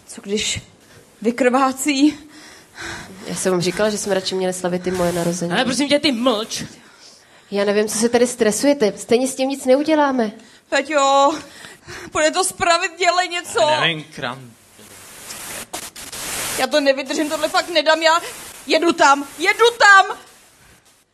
Co 0.06 0.20
když 0.20 0.60
vykrvácí? 1.22 2.18
Já 3.26 3.34
jsem 3.34 3.52
vám 3.52 3.60
říkala, 3.60 3.90
že 3.90 3.98
jsme 3.98 4.14
radši 4.14 4.34
měli 4.34 4.52
slavit 4.52 4.82
ty 4.82 4.90
moje 4.90 5.12
narozeniny. 5.12 5.54
Ale 5.54 5.64
prosím 5.64 5.88
tě, 5.88 5.98
ty 5.98 6.12
mlč. 6.12 6.64
Já 7.50 7.64
nevím, 7.64 7.88
co 7.88 7.98
se 7.98 8.08
tady 8.08 8.26
stresujete. 8.26 8.92
Stejně 8.96 9.28
s 9.28 9.34
tím 9.34 9.48
nic 9.48 9.64
neuděláme. 9.64 10.32
Peťo, 10.68 11.32
bude 12.12 12.30
to 12.30 12.44
spravit, 12.44 12.92
dělej 12.98 13.28
něco. 13.28 13.66
Nevím, 13.80 14.04
kram. 14.04 14.50
Já 16.58 16.66
to 16.66 16.80
nevydržím, 16.80 17.30
tohle 17.30 17.48
fakt 17.48 17.68
nedám, 17.68 18.02
já 18.02 18.20
jedu 18.66 18.92
tam, 18.92 19.26
jedu 19.38 19.64
tam. 19.78 20.16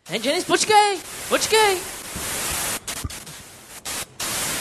Hej, 0.08 0.20
Janice, 0.24 0.46
počkej, 0.46 0.98
počkej. 1.28 1.78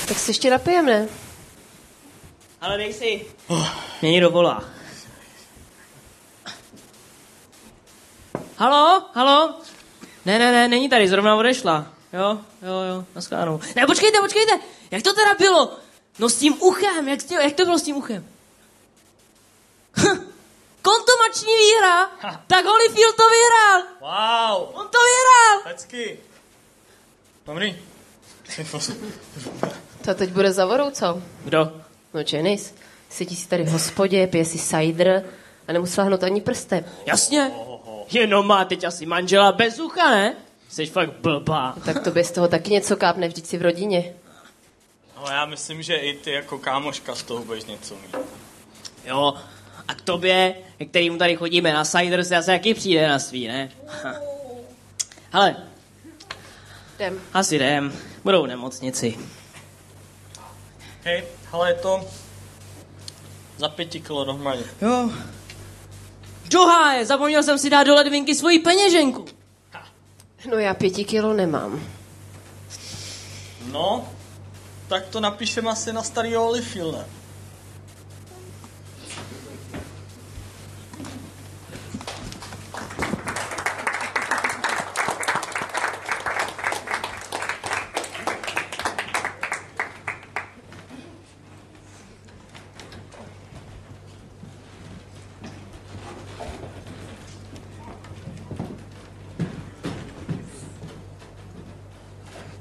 Tak 0.08 0.20
se 0.20 0.30
ještě 0.32 0.50
napijeme, 0.50 0.92
ne? 0.92 1.10
Ale 2.62 2.78
dej 2.78 2.94
si. 2.94 3.26
Mě 4.02 4.12
někdo 4.12 4.30
volá. 4.30 4.64
Halo, 8.58 9.10
halo? 9.14 9.62
Ne, 10.26 10.40
ne, 10.40 10.52
ne, 10.52 10.68
není 10.68 10.90
tady, 10.90 11.08
zrovna 11.08 11.36
odešla. 11.36 11.94
Jo, 12.14 12.40
jo, 12.62 12.82
jo, 12.90 13.06
naschledanou. 13.16 13.60
Ne, 13.76 13.86
počkejte, 13.86 14.18
počkejte, 14.22 14.60
jak 14.92 15.04
to 15.04 15.14
teda 15.14 15.34
bylo? 15.34 15.78
No 16.20 16.30
s 16.30 16.36
tím 16.36 16.62
uchem, 16.62 17.08
jak, 17.08 17.32
jak 17.32 17.54
to 17.54 17.66
bylo 17.66 17.80
s 17.80 17.84
tím 17.84 17.96
uchem? 17.98 18.28
Kontomační 20.88 21.54
výhra? 21.56 22.06
Tak 22.48 22.66
Holyfield 22.66 23.16
to 23.16 23.24
vyhrál. 23.30 23.82
Wow, 24.02 24.70
On 24.74 24.88
to 24.88 24.98
vyhrál. 25.08 25.74
hezky. 25.76 26.20
Dobrý. 27.46 27.78
To 30.06 30.14
teď 30.16 30.30
bude 30.30 30.52
za 30.52 30.66
vodou, 30.66 30.90
co? 30.92 31.22
Kdo? 31.44 31.72
No 32.14 32.20
Janice, 32.34 32.74
sedí 33.10 33.36
si 33.36 33.48
tady 33.48 33.64
v 33.64 33.70
hospodě, 33.72 34.28
pije 34.28 34.46
si 34.46 34.58
cider 34.60 35.24
a 35.68 35.74
nemusela 35.74 36.08
hnout 36.08 36.24
ani 36.24 36.42
prstem. 36.42 36.86
Jasně. 37.06 37.52
Jenom 38.12 38.48
má 38.48 38.66
teď 38.66 38.84
asi 38.84 39.06
manžela 39.06 39.52
bez 39.52 39.80
ucha, 39.80 40.12
ne? 40.12 40.36
Jsi 40.70 40.86
fakt 40.86 41.10
blbá. 41.12 41.76
Tak 41.86 42.04
to 42.04 42.12
by 42.12 42.24
z 42.24 42.32
toho 42.32 42.48
taky 42.48 42.72
něco 42.72 42.96
kápne, 42.98 43.28
vždyť 43.28 43.46
si 43.46 43.58
v 43.58 43.62
rodině. 43.62 44.14
No 45.18 45.24
já 45.32 45.46
myslím, 45.46 45.82
že 45.82 45.96
i 45.96 46.18
ty 46.18 46.32
jako 46.32 46.58
kámoška 46.60 47.16
z 47.16 47.24
toho 47.24 47.44
budeš 47.44 47.64
něco 47.66 47.96
mít. 47.96 48.16
Jo, 49.06 49.34
a 49.88 49.96
k 49.96 50.02
tobě, 50.02 50.56
ke 50.78 50.86
kterým 50.86 51.18
tady 51.18 51.36
chodíme 51.36 51.74
na 51.74 51.86
cider, 51.86 52.24
se 52.24 52.36
asi 52.38 52.52
jaký 52.52 52.74
přijde 52.74 53.08
na 53.08 53.20
svý, 53.20 53.48
ne? 53.48 53.70
Ale, 55.34 55.56
Jdem. 56.96 57.22
asi 57.34 57.56
jdem. 57.56 57.94
Budou 58.24 58.44
v 58.44 58.48
nemocnici. 58.48 59.18
Hej, 61.04 61.24
ale 61.52 61.70
je 61.70 61.74
to 61.74 62.08
za 63.58 63.70
pěti 63.70 64.00
kilo 64.02 64.24
dohromady. 64.26 64.64
Jo. 64.82 65.10
Johaj, 66.54 67.06
zapomněl 67.06 67.44
jsem 67.44 67.58
si 67.58 67.70
dát 67.70 67.84
do 67.84 67.96
ledvinky 67.96 68.36
svoji 68.36 68.60
peněženku. 68.60 69.26
No 70.50 70.58
já 70.58 70.74
pěti 70.74 71.06
kilo 71.06 71.34
nemám. 71.34 71.82
No, 73.72 74.10
tak 74.88 75.06
to 75.06 75.20
napíšem 75.20 75.68
asi 75.68 75.94
na 75.94 76.04
starý 76.04 76.34
Holyfield, 76.36 76.96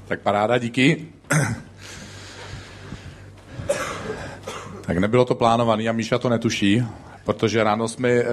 Tak 0.07 0.21
paráda, 0.21 0.57
díky. 0.57 1.07
Tak 4.81 4.97
nebylo 4.97 5.25
to 5.25 5.35
plánované 5.35 5.83
a 5.83 5.91
Míša 5.91 6.17
to 6.17 6.29
netuší, 6.29 6.83
protože 7.25 7.63
ráno 7.63 7.87
jsme, 7.87 8.09
eh, 8.09 8.25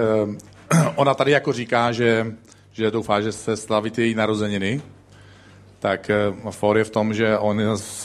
ona 0.95 1.13
tady 1.13 1.31
jako 1.31 1.53
říká, 1.53 1.91
že, 1.91 2.35
že 2.71 2.91
doufá, 2.91 3.21
že 3.21 3.31
se 3.31 3.57
slaví 3.57 3.91
ty 3.91 4.01
její 4.01 4.15
narozeniny, 4.15 4.81
tak 5.79 6.09
eh, 6.09 6.33
for 6.51 6.77
je 6.77 6.83
v 6.83 6.89
tom, 6.89 7.13
že 7.13 7.37
on 7.37 7.61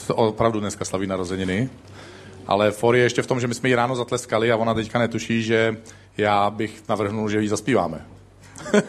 opravdu 0.09 0.59
dneska 0.59 0.85
slaví 0.85 1.07
narozeniny, 1.07 1.69
ale 2.47 2.71
for 2.71 2.95
je 2.95 3.03
ještě 3.03 3.21
v 3.21 3.27
tom, 3.27 3.39
že 3.39 3.47
my 3.47 3.53
jsme 3.53 3.69
jí 3.69 3.75
ráno 3.75 3.95
zatleskali 3.95 4.51
a 4.51 4.57
ona 4.57 4.73
teďka 4.73 4.99
netuší, 4.99 5.43
že 5.43 5.77
já 6.17 6.49
bych 6.49 6.83
navrhnul, 6.89 7.29
že 7.29 7.41
jí 7.41 7.47
zaspíváme. 7.47 8.05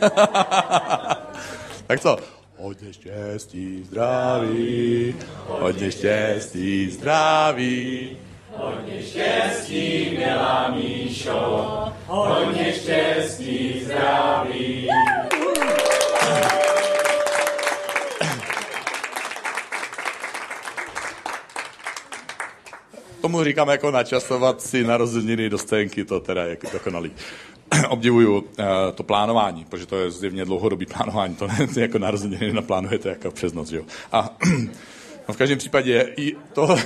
tak 1.86 2.00
co? 2.00 2.41
Hodně 2.62 2.92
štěstí, 2.92 3.84
zdraví, 3.84 5.14
hodně 5.46 5.92
štěstí, 5.92 6.90
zdraví. 6.90 8.16
Hodně 8.56 9.02
štěstí, 9.02 10.16
milá 10.18 10.70
Míšo, 10.76 11.92
hodně 12.06 12.72
štěstí, 12.72 13.82
zdraví. 13.84 14.88
Tomu 23.20 23.44
říkám 23.44 23.68
jako 23.68 23.90
načasovat 23.90 24.62
si 24.62 24.84
narozeniny 24.84 25.50
do 25.50 25.58
scénky, 25.58 26.04
to 26.04 26.20
teda 26.20 26.44
je 26.44 26.56
dokonalý. 26.72 27.12
Obdivuju 27.88 28.38
uh, 28.38 28.44
to 28.94 29.02
plánování, 29.02 29.64
protože 29.64 29.86
to 29.86 29.96
je 29.96 30.10
zjevně 30.10 30.44
dlouhodobý 30.44 30.86
plánování, 30.86 31.34
to 31.36 31.46
ne 31.46 31.66
jako 31.76 31.98
narozeniny 31.98 32.52
naplánujete 32.52 33.08
jako 33.08 33.30
přes 33.30 33.52
noc, 33.52 33.72
jo. 33.72 33.82
A 34.12 34.36
no 35.28 35.34
v 35.34 35.36
každém 35.36 35.58
případě 35.58 36.12
i 36.16 36.36
tohle, 36.52 36.84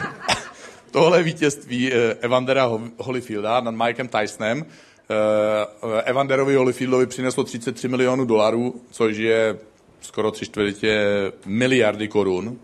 tohle 0.90 1.22
vítězství 1.22 1.92
eh, 1.92 2.14
Evandera 2.20 2.70
Holyfielda 2.98 3.60
nad 3.60 3.70
Mikem 3.86 4.08
Tysonem 4.08 4.66
eh, 5.10 6.02
Evanderovi 6.02 6.54
Holyfieldovi 6.54 7.06
přineslo 7.06 7.44
33 7.44 7.88
milionů 7.88 8.24
dolarů, 8.24 8.80
což 8.90 9.16
je 9.16 9.58
skoro 10.00 10.30
tři 10.30 10.44
čtvrtě 10.44 11.04
miliardy 11.46 12.08
korun. 12.08 12.58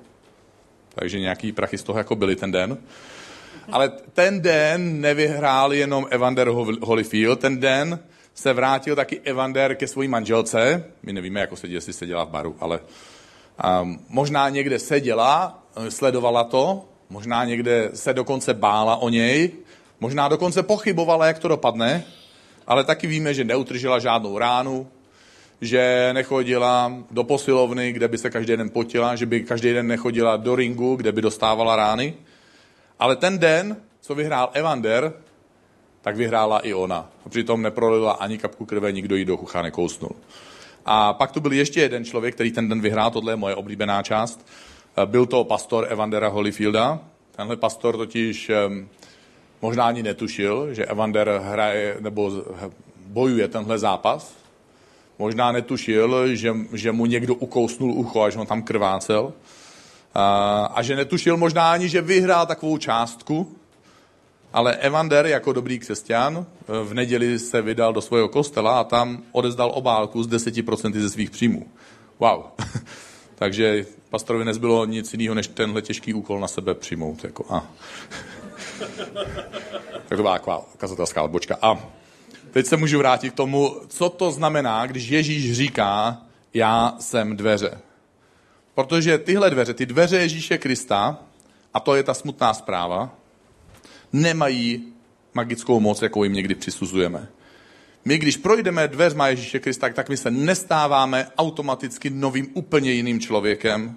Takže 0.94 1.20
nějaký 1.20 1.52
prachy 1.52 1.78
z 1.78 1.82
toho 1.82 1.98
jako 1.98 2.16
byly 2.16 2.36
ten 2.36 2.52
den. 2.52 2.78
Ale 3.72 3.88
ten 3.88 4.40
den 4.40 5.00
nevyhrál 5.00 5.72
jenom 5.72 6.06
Evander 6.10 6.48
Holyfield, 6.80 7.40
ten 7.40 7.60
den 7.60 7.98
se 8.34 8.52
vrátil 8.52 8.96
taky 8.96 9.20
Evander 9.24 9.74
ke 9.74 9.86
své 9.86 10.08
manželce. 10.08 10.84
My 11.02 11.12
nevíme, 11.12 11.40
jako 11.40 11.56
se 11.56 11.66
jestli 11.66 11.92
se 11.92 12.06
dělá 12.06 12.24
v 12.24 12.30
baru, 12.30 12.56
ale 12.60 12.80
um, 13.82 13.98
možná 14.08 14.48
někde 14.48 14.78
seděla, 14.78 15.62
sledovala 15.88 16.44
to, 16.44 16.84
možná 17.10 17.44
někde 17.44 17.90
se 17.94 18.12
dokonce 18.12 18.54
bála 18.54 18.96
o 18.96 19.08
něj, 19.08 19.50
možná 20.00 20.28
dokonce 20.28 20.62
pochybovala, 20.62 21.26
jak 21.26 21.38
to 21.38 21.48
dopadne, 21.48 22.04
ale 22.66 22.84
taky 22.84 23.06
víme, 23.06 23.34
že 23.34 23.44
neutržila 23.44 23.98
žádnou 23.98 24.38
ránu, 24.38 24.86
že 25.60 26.10
nechodila 26.12 26.92
do 27.10 27.24
posilovny, 27.24 27.92
kde 27.92 28.08
by 28.08 28.18
se 28.18 28.30
každý 28.30 28.56
den 28.56 28.70
potila, 28.70 29.16
že 29.16 29.26
by 29.26 29.40
každý 29.40 29.72
den 29.72 29.86
nechodila 29.86 30.36
do 30.36 30.56
ringu, 30.56 30.96
kde 30.96 31.12
by 31.12 31.22
dostávala 31.22 31.76
rány. 31.76 32.14
Ale 33.04 33.16
ten 33.16 33.38
den, 33.38 33.76
co 34.00 34.14
vyhrál 34.14 34.50
Evander, 34.52 35.12
tak 36.02 36.16
vyhrála 36.16 36.58
i 36.58 36.74
ona. 36.74 37.10
Přitom 37.28 37.62
neprolila 37.62 38.12
ani 38.12 38.38
kapku 38.38 38.64
krve, 38.64 38.92
nikdo 38.92 39.16
jí 39.16 39.24
do 39.24 39.36
ucha 39.36 39.62
nekousnul. 39.62 40.10
A 40.84 41.12
pak 41.12 41.32
tu 41.32 41.40
byl 41.40 41.52
ještě 41.52 41.80
jeden 41.80 42.04
člověk, 42.04 42.34
který 42.34 42.52
ten 42.52 42.68
den 42.68 42.80
vyhrál, 42.80 43.10
tohle 43.10 43.32
je 43.32 43.36
moje 43.36 43.54
oblíbená 43.54 44.02
část. 44.02 44.46
Byl 45.04 45.26
to 45.26 45.44
pastor 45.44 45.86
Evandera 45.88 46.28
Holyfielda. 46.28 47.00
Tenhle 47.36 47.56
pastor 47.56 47.96
totiž 47.96 48.50
možná 49.62 49.84
ani 49.84 50.02
netušil, 50.02 50.74
že 50.74 50.86
Evander 50.86 51.40
hraje 51.44 51.96
nebo 52.00 52.32
bojuje 53.06 53.48
tenhle 53.48 53.78
zápas. 53.78 54.34
Možná 55.18 55.52
netušil, 55.52 56.36
že, 56.36 56.54
že 56.72 56.92
mu 56.92 57.06
někdo 57.06 57.34
ukousnul 57.34 57.92
ucho, 57.92 58.22
až 58.22 58.36
on 58.36 58.46
tam 58.46 58.62
krvácel. 58.62 59.32
A, 60.14 60.64
a 60.74 60.82
že 60.82 60.96
netušil 60.96 61.36
možná 61.36 61.72
ani, 61.72 61.88
že 61.88 62.00
vyhrál 62.00 62.46
takovou 62.46 62.78
částku. 62.78 63.56
Ale 64.52 64.76
Evander 64.76 65.26
jako 65.26 65.52
dobrý 65.52 65.78
křesťan 65.78 66.46
v 66.84 66.94
neděli 66.94 67.38
se 67.38 67.62
vydal 67.62 67.92
do 67.92 68.00
svého 68.00 68.28
kostela 68.28 68.80
a 68.80 68.84
tam 68.84 69.22
odezdal 69.32 69.70
obálku 69.74 70.22
z 70.22 70.28
10% 70.28 71.00
ze 71.00 71.10
svých 71.10 71.30
příjmů. 71.30 71.66
Wow. 72.18 72.44
Takže 73.34 73.86
pastorovi 74.10 74.44
nezbylo 74.44 74.84
nic 74.84 75.12
jiného, 75.12 75.34
než 75.34 75.48
tenhle 75.48 75.82
těžký 75.82 76.14
úkol 76.14 76.40
na 76.40 76.48
sebe 76.48 76.74
přijmout. 76.74 77.24
Jako, 77.24 77.54
a. 77.54 77.66
tak 80.08 80.08
to 80.08 80.22
byla 80.22 80.32
taková 80.32 80.66
kazatelská 80.76 81.22
odbočka. 81.22 81.58
A 81.62 81.78
teď 82.50 82.66
se 82.66 82.76
můžu 82.76 82.98
vrátit 82.98 83.30
k 83.30 83.36
tomu, 83.36 83.76
co 83.88 84.08
to 84.08 84.30
znamená, 84.30 84.86
když 84.86 85.08
Ježíš 85.08 85.56
říká, 85.56 86.18
já 86.54 86.94
jsem 87.00 87.36
dveře. 87.36 87.78
Protože 88.74 89.18
tyhle 89.18 89.50
dveře, 89.50 89.74
ty 89.74 89.86
dveře 89.86 90.16
Ježíše 90.16 90.58
Krista, 90.58 91.18
a 91.74 91.80
to 91.80 91.94
je 91.94 92.02
ta 92.02 92.14
smutná 92.14 92.54
zpráva, 92.54 93.14
nemají 94.12 94.92
magickou 95.34 95.80
moc, 95.80 96.02
jakou 96.02 96.24
jim 96.24 96.32
někdy 96.32 96.54
přisuzujeme. 96.54 97.28
My, 98.04 98.18
když 98.18 98.36
projdeme 98.36 98.88
dveřma 98.88 99.28
Ježíše 99.28 99.58
Krista, 99.58 99.88
tak 99.88 100.08
my 100.08 100.16
se 100.16 100.30
nestáváme 100.30 101.26
automaticky 101.38 102.10
novým, 102.10 102.50
úplně 102.54 102.92
jiným 102.92 103.20
člověkem. 103.20 103.96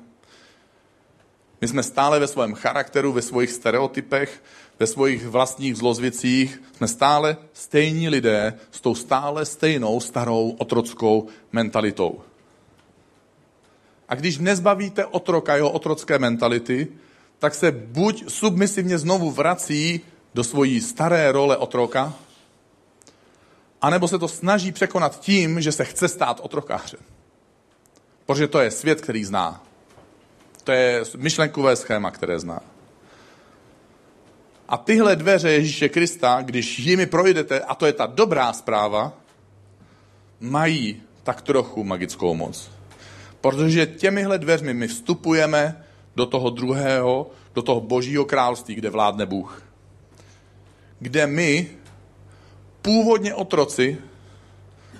My 1.61 1.67
jsme 1.67 1.83
stále 1.83 2.19
ve 2.19 2.27
svém 2.27 2.53
charakteru, 2.53 3.13
ve 3.13 3.21
svých 3.21 3.51
stereotypech, 3.51 4.43
ve 4.79 4.87
svých 4.87 5.27
vlastních 5.27 5.75
zlozvicích. 5.75 6.61
Jsme 6.77 6.87
stále 6.87 7.37
stejní 7.53 8.09
lidé 8.09 8.53
s 8.71 8.81
tou 8.81 8.95
stále 8.95 9.45
stejnou 9.45 9.99
starou 9.99 10.55
otrockou 10.57 11.27
mentalitou. 11.51 12.21
A 14.09 14.15
když 14.15 14.37
nezbavíte 14.37 15.05
otroka 15.05 15.55
jeho 15.55 15.71
otrocké 15.71 16.19
mentality, 16.19 16.87
tak 17.39 17.55
se 17.55 17.71
buď 17.71 18.31
submisivně 18.31 18.97
znovu 18.97 19.31
vrací 19.31 20.01
do 20.33 20.43
svojí 20.43 20.81
staré 20.81 21.31
role 21.31 21.57
otroka, 21.57 22.13
anebo 23.81 24.07
se 24.07 24.19
to 24.19 24.27
snaží 24.27 24.71
překonat 24.71 25.19
tím, 25.19 25.61
že 25.61 25.71
se 25.71 25.85
chce 25.85 26.07
stát 26.07 26.39
otrokářem. 26.43 26.99
Protože 28.25 28.47
to 28.47 28.59
je 28.59 28.71
svět, 28.71 29.01
který 29.01 29.25
zná. 29.25 29.63
To 30.63 30.71
je 30.71 31.03
myšlenkové 31.17 31.75
schéma, 31.75 32.11
které 32.11 32.39
zná. 32.39 32.59
A 34.67 34.77
tyhle 34.77 35.15
dveře 35.15 35.51
Ježíše 35.51 35.89
Krista, 35.89 36.41
když 36.41 36.79
jimi 36.79 37.05
projdete, 37.05 37.59
a 37.59 37.75
to 37.75 37.85
je 37.85 37.93
ta 37.93 38.05
dobrá 38.05 38.53
zpráva, 38.53 39.13
mají 40.39 41.03
tak 41.23 41.41
trochu 41.41 41.83
magickou 41.83 42.35
moc. 42.35 42.76
Protože 43.47 43.85
těmihle 43.85 44.39
dveřmi 44.39 44.73
my 44.73 44.87
vstupujeme 44.87 45.83
do 46.15 46.25
toho 46.25 46.49
druhého, 46.49 47.31
do 47.55 47.61
toho 47.61 47.81
božího 47.81 48.25
království, 48.25 48.75
kde 48.75 48.89
vládne 48.89 49.25
Bůh. 49.25 49.63
Kde 50.99 51.27
my, 51.27 51.69
původně 52.81 53.33
otroci, 53.33 53.97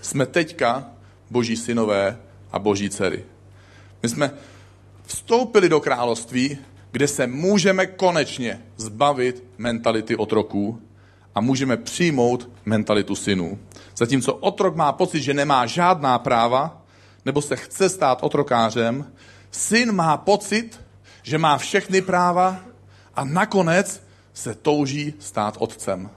jsme 0.01 0.25
teďka 0.25 0.89
boží 1.29 1.57
synové 1.57 2.17
a 2.51 2.59
boží 2.59 2.89
dcery. 2.89 3.23
My 4.03 4.09
jsme 4.09 4.31
vstoupili 5.05 5.69
do 5.69 5.79
království, 5.79 6.57
kde 6.91 7.07
se 7.07 7.27
můžeme 7.27 7.85
konečně 7.85 8.61
zbavit 8.77 9.43
mentality 9.57 10.15
otroků 10.15 10.81
a 11.35 11.41
můžeme 11.41 11.77
přijmout 11.77 12.49
mentalitu 12.65 13.15
synů. 13.15 13.59
Zatímco 13.97 14.33
otrok 14.33 14.75
má 14.75 14.91
pocit, 14.91 15.21
že 15.21 15.33
nemá 15.33 15.65
žádná 15.65 16.19
práva, 16.19 16.86
nebo 17.27 17.41
se 17.41 17.55
chce 17.55 17.89
stát 17.89 18.19
otrokářem, 18.21 19.11
syn 19.51 19.91
má 19.91 20.17
pocit, 20.17 20.79
že 21.23 21.37
má 21.37 21.57
všechny 21.57 22.01
práva 22.01 22.59
a 23.15 23.23
nakonec 23.23 24.03
se 24.33 24.55
touží 24.55 25.13
stát 25.19 25.55
otcem. 25.59 26.09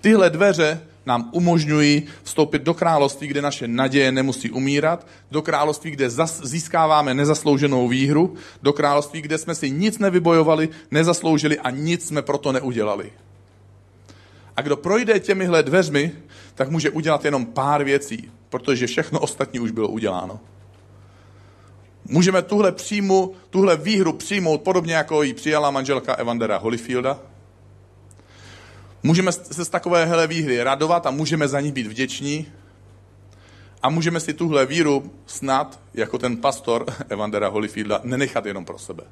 Tyhle 0.00 0.30
dveře 0.30 0.80
nám 1.06 1.28
umožňují 1.32 2.02
vstoupit 2.22 2.62
do 2.62 2.74
království, 2.74 3.28
kde 3.28 3.42
naše 3.42 3.68
naděje 3.68 4.12
nemusí 4.12 4.50
umírat, 4.50 5.06
do 5.30 5.42
království, 5.42 5.90
kde 5.90 6.10
získáváme 6.42 7.14
nezaslouženou 7.14 7.88
výhru, 7.88 8.34
do 8.62 8.72
království, 8.72 9.22
kde 9.22 9.38
jsme 9.38 9.54
si 9.54 9.70
nic 9.70 9.98
nevybojovali, 9.98 10.68
nezasloužili 10.90 11.58
a 11.58 11.70
nic 11.70 12.08
jsme 12.08 12.22
proto 12.22 12.52
neudělali. 12.52 13.12
A 14.56 14.62
kdo 14.62 14.76
projde 14.76 15.20
těmihle 15.20 15.62
dveřmi, 15.62 16.12
tak 16.54 16.70
může 16.70 16.90
udělat 16.90 17.24
jenom 17.24 17.46
pár 17.46 17.84
věcí, 17.84 18.30
protože 18.50 18.86
všechno 18.86 19.20
ostatní 19.20 19.60
už 19.60 19.70
bylo 19.70 19.88
uděláno. 19.88 20.40
Můžeme 22.04 22.42
tuhle 22.42 22.72
příjmu, 22.72 23.34
tuhle 23.50 23.76
výhru 23.76 24.12
přijmout 24.12 24.62
podobně, 24.62 24.94
jako 24.94 25.22
ji 25.22 25.34
přijala 25.34 25.70
manželka 25.70 26.14
Evandera 26.14 26.58
Holyfielda. 26.58 27.18
Můžeme 29.02 29.32
se 29.32 29.64
z 29.64 29.68
takovéhle 29.68 30.26
výhry 30.26 30.62
radovat 30.62 31.06
a 31.06 31.10
můžeme 31.10 31.48
za 31.48 31.60
ní 31.60 31.72
být 31.72 31.86
vděční. 31.86 32.46
A 33.82 33.90
můžeme 33.90 34.20
si 34.20 34.34
tuhle 34.34 34.66
víru 34.66 35.12
snad, 35.26 35.80
jako 35.94 36.18
ten 36.18 36.36
pastor 36.36 36.86
Evandera 37.08 37.48
Holyfielda, 37.48 38.00
nenechat 38.02 38.46
jenom 38.46 38.64
pro 38.64 38.78
sebe. 38.78 39.04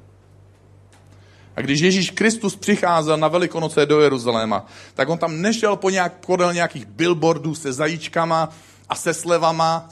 A 1.55 1.61
když 1.61 1.79
Ježíš 1.79 2.11
Kristus 2.11 2.55
přicházel 2.55 3.17
na 3.17 3.27
Velikonoce 3.27 3.85
do 3.85 4.01
Jeruzaléma, 4.01 4.65
tak 4.93 5.09
on 5.09 5.17
tam 5.17 5.41
nešel 5.41 5.75
po 5.75 5.89
nějak, 5.89 6.25
podél 6.25 6.53
nějakých 6.53 6.85
billboardů 6.85 7.55
se 7.55 7.73
zajíčkama 7.73 8.49
a 8.89 8.95
se 8.95 9.13
slevama, 9.13 9.89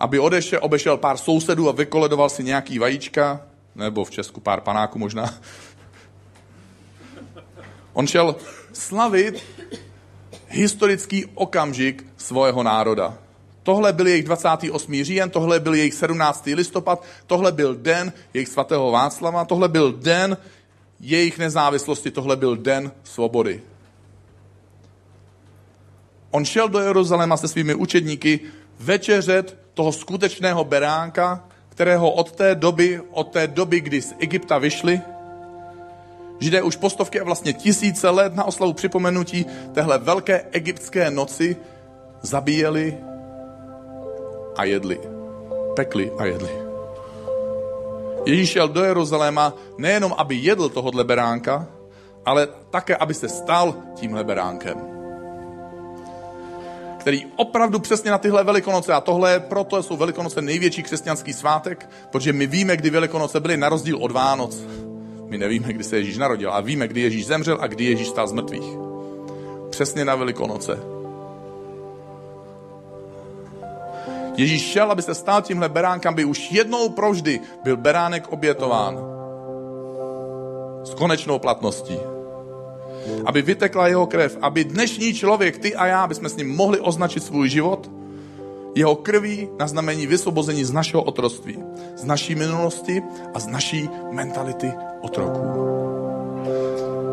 aby 0.00 0.18
odešel, 0.18 0.58
obešel 0.62 0.96
pár 0.96 1.16
sousedů 1.16 1.68
a 1.68 1.72
vykoledoval 1.72 2.28
si 2.28 2.44
nějaký 2.44 2.78
vajíčka, 2.78 3.40
nebo 3.74 4.04
v 4.04 4.10
Česku 4.10 4.40
pár 4.40 4.60
panáků 4.60 4.98
možná. 4.98 5.34
On 7.92 8.06
šel 8.06 8.36
slavit 8.72 9.42
historický 10.48 11.26
okamžik 11.34 12.06
svého 12.16 12.62
národa. 12.62 13.18
Tohle 13.62 13.92
byl 13.92 14.06
jejich 14.06 14.24
28. 14.24 15.04
říjen, 15.04 15.30
tohle 15.30 15.60
byl 15.60 15.74
jejich 15.74 15.94
17. 15.94 16.46
listopad, 16.46 17.04
tohle 17.26 17.52
byl 17.52 17.74
den 17.74 18.12
jejich 18.34 18.48
svatého 18.48 18.90
Václava, 18.90 19.44
tohle 19.44 19.68
byl 19.68 19.92
den 19.92 20.36
jejich 21.00 21.38
nezávislosti, 21.38 22.10
tohle 22.10 22.36
byl 22.36 22.56
den 22.56 22.92
svobody. 23.04 23.62
On 26.30 26.44
šel 26.44 26.68
do 26.68 26.78
Jeruzaléma 26.78 27.36
se 27.36 27.48
svými 27.48 27.74
učedníky 27.74 28.40
večeřet 28.80 29.58
toho 29.74 29.92
skutečného 29.92 30.64
beránka, 30.64 31.44
kterého 31.68 32.10
od 32.10 32.32
té 32.32 32.54
doby, 32.54 33.00
od 33.10 33.32
té 33.32 33.46
doby, 33.46 33.80
kdy 33.80 34.02
z 34.02 34.14
Egypta 34.18 34.58
vyšli, 34.58 35.00
Židé 36.40 36.62
už 36.62 36.76
postovky 36.76 37.20
a 37.20 37.24
vlastně 37.24 37.52
tisíce 37.52 38.10
let 38.10 38.34
na 38.34 38.44
oslavu 38.44 38.72
připomenutí 38.72 39.46
téhle 39.74 39.98
velké 39.98 40.46
egyptské 40.52 41.10
noci 41.10 41.56
zabíjeli 42.22 42.98
a 44.56 44.64
jedli. 44.64 45.00
Pekli 45.76 46.12
a 46.18 46.24
jedli. 46.24 46.50
Ježíš 48.26 48.50
šel 48.50 48.68
do 48.68 48.84
Jeruzaléma 48.84 49.54
nejenom, 49.78 50.14
aby 50.16 50.34
jedl 50.34 50.68
tohohle 50.68 51.04
beránka, 51.04 51.66
ale 52.24 52.48
také, 52.70 52.96
aby 52.96 53.14
se 53.14 53.28
stal 53.28 53.74
tímhle 53.94 54.24
beránkem 54.24 54.97
který 57.08 57.26
opravdu 57.36 57.78
přesně 57.78 58.10
na 58.10 58.18
tyhle 58.18 58.44
velikonoce, 58.44 58.92
a 58.92 59.00
tohle 59.00 59.40
proto 59.40 59.82
jsou 59.82 59.96
velikonoce 59.96 60.42
největší 60.42 60.82
křesťanský 60.82 61.32
svátek, 61.32 61.90
protože 62.10 62.32
my 62.32 62.46
víme, 62.46 62.76
kdy 62.76 62.90
velikonoce 62.90 63.40
byly 63.40 63.56
na 63.56 63.68
rozdíl 63.68 63.96
od 63.96 64.10
Vánoc. 64.10 64.60
My 65.26 65.38
nevíme, 65.38 65.72
kdy 65.72 65.84
se 65.84 65.96
Ježíš 65.96 66.18
narodil, 66.18 66.52
a 66.52 66.60
víme, 66.60 66.88
kdy 66.88 67.00
Ježíš 67.00 67.26
zemřel 67.26 67.58
a 67.60 67.66
kdy 67.66 67.84
Ježíš 67.84 68.08
stál 68.08 68.28
z 68.28 68.32
mrtvých. 68.32 68.76
Přesně 69.70 70.04
na 70.04 70.14
velikonoce. 70.14 70.78
Ježíš 74.36 74.62
šel, 74.62 74.90
aby 74.90 75.02
se 75.02 75.14
stál 75.14 75.42
tímhle 75.42 75.68
beránkem, 75.68 76.14
by 76.14 76.24
už 76.24 76.52
jednou 76.52 76.88
provždy 76.88 77.40
byl 77.64 77.76
beránek 77.76 78.32
obětován. 78.32 78.98
S 80.84 80.94
konečnou 80.94 81.38
platností 81.38 82.17
aby 83.24 83.42
vytekla 83.42 83.88
jeho 83.88 84.06
krev, 84.06 84.38
aby 84.40 84.64
dnešní 84.64 85.14
člověk, 85.14 85.58
ty 85.58 85.74
a 85.74 85.86
já, 85.86 86.02
aby 86.02 86.14
jsme 86.14 86.28
s 86.28 86.36
ním 86.36 86.56
mohli 86.56 86.80
označit 86.80 87.22
svůj 87.22 87.48
život, 87.48 87.90
jeho 88.74 88.94
krví 88.94 89.48
na 89.58 89.66
znamení 89.66 90.06
vysvobození 90.06 90.64
z 90.64 90.72
našeho 90.72 91.02
otroctví, 91.02 91.58
z 91.96 92.04
naší 92.04 92.34
minulosti 92.34 93.02
a 93.34 93.38
z 93.38 93.46
naší 93.46 93.88
mentality 94.10 94.72
otroků. 95.00 95.40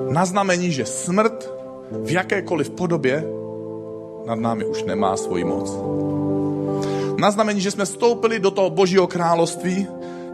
Na 0.09 0.25
znamení, 0.25 0.71
že 0.71 0.85
smrt 0.85 1.51
v 1.91 2.11
jakékoliv 2.11 2.69
podobě 2.69 3.23
nad 4.25 4.39
námi 4.39 4.65
už 4.65 4.83
nemá 4.83 5.17
svoji 5.17 5.43
moc. 5.43 5.77
Na 7.17 7.31
znamení, 7.31 7.61
že 7.61 7.71
jsme 7.71 7.85
vstoupili 7.85 8.39
do 8.39 8.51
toho 8.51 8.69
božího 8.69 9.07
království, 9.07 9.87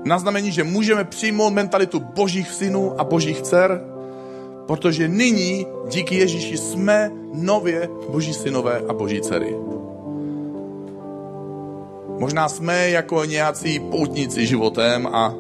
na 0.04 0.20
znamení, 0.20 0.52
že 0.52 0.64
můžeme 0.64 1.04
přijmout 1.04 1.54
mentalitu 1.54 2.00
božích 2.00 2.52
synů 2.52 3.00
a 3.00 3.04
božích 3.04 3.42
dcer, 3.42 3.82
Protože 4.72 5.08
nyní 5.08 5.68
díky 5.90 6.16
Ježíši 6.16 6.58
jsme 6.58 7.12
nově 7.34 7.90
boží 8.10 8.34
synové 8.34 8.82
a 8.88 8.94
boží 8.94 9.22
dcery. 9.22 9.56
Možná 12.20 12.50
jsme 12.50 12.90
jako 12.90 13.26
nějací 13.26 13.80
poutníci 13.80 14.48
životem 14.48 15.08
a 15.08 15.36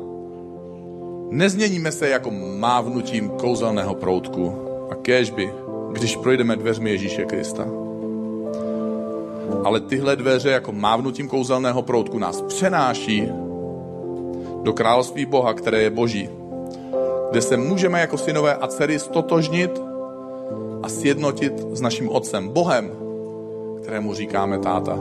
nezměníme 1.30 1.92
se 1.92 2.10
jako 2.10 2.32
mávnutím 2.58 3.30
kouzelného 3.30 3.96
proutku 3.96 4.56
a 4.92 4.96
kéžby, 4.96 5.54
když 5.92 6.16
projdeme 6.16 6.56
dveřmi 6.56 6.90
Ježíše 6.90 7.26
Krista. 7.26 7.66
Ale 9.64 9.80
tyhle 9.80 10.16
dveře 10.16 10.50
jako 10.50 10.72
mávnutím 10.72 11.28
kouzelného 11.28 11.82
proutku 11.82 12.20
nás 12.20 12.42
přenáší 12.42 13.28
do 14.64 14.74
království 14.74 15.26
Boha, 15.26 15.54
které 15.54 15.82
je 15.82 15.90
Boží, 15.90 16.30
kde 17.32 17.42
se 17.42 17.58
můžeme 17.58 18.00
jako 18.00 18.18
synové 18.18 18.56
a 18.56 18.68
dcery 18.68 19.00
stotožnit 19.00 19.82
a 20.84 20.90
sjednotit 20.90 21.54
s 21.74 21.82
naším 21.82 22.10
Otcem, 22.10 22.50
Bohem, 22.50 22.92
kterému 23.82 24.14
říkáme 24.14 24.60
táta. 24.60 24.98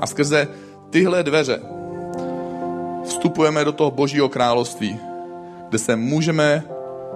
A 0.00 0.06
skrze 0.06 0.48
tyhle 0.90 1.22
dveře 1.22 1.60
vstupujeme 3.04 3.64
do 3.64 3.72
toho 3.72 3.90
Božího 3.90 4.28
království, 4.28 4.98
kde 5.68 5.78
se 5.78 5.96
můžeme 5.96 6.64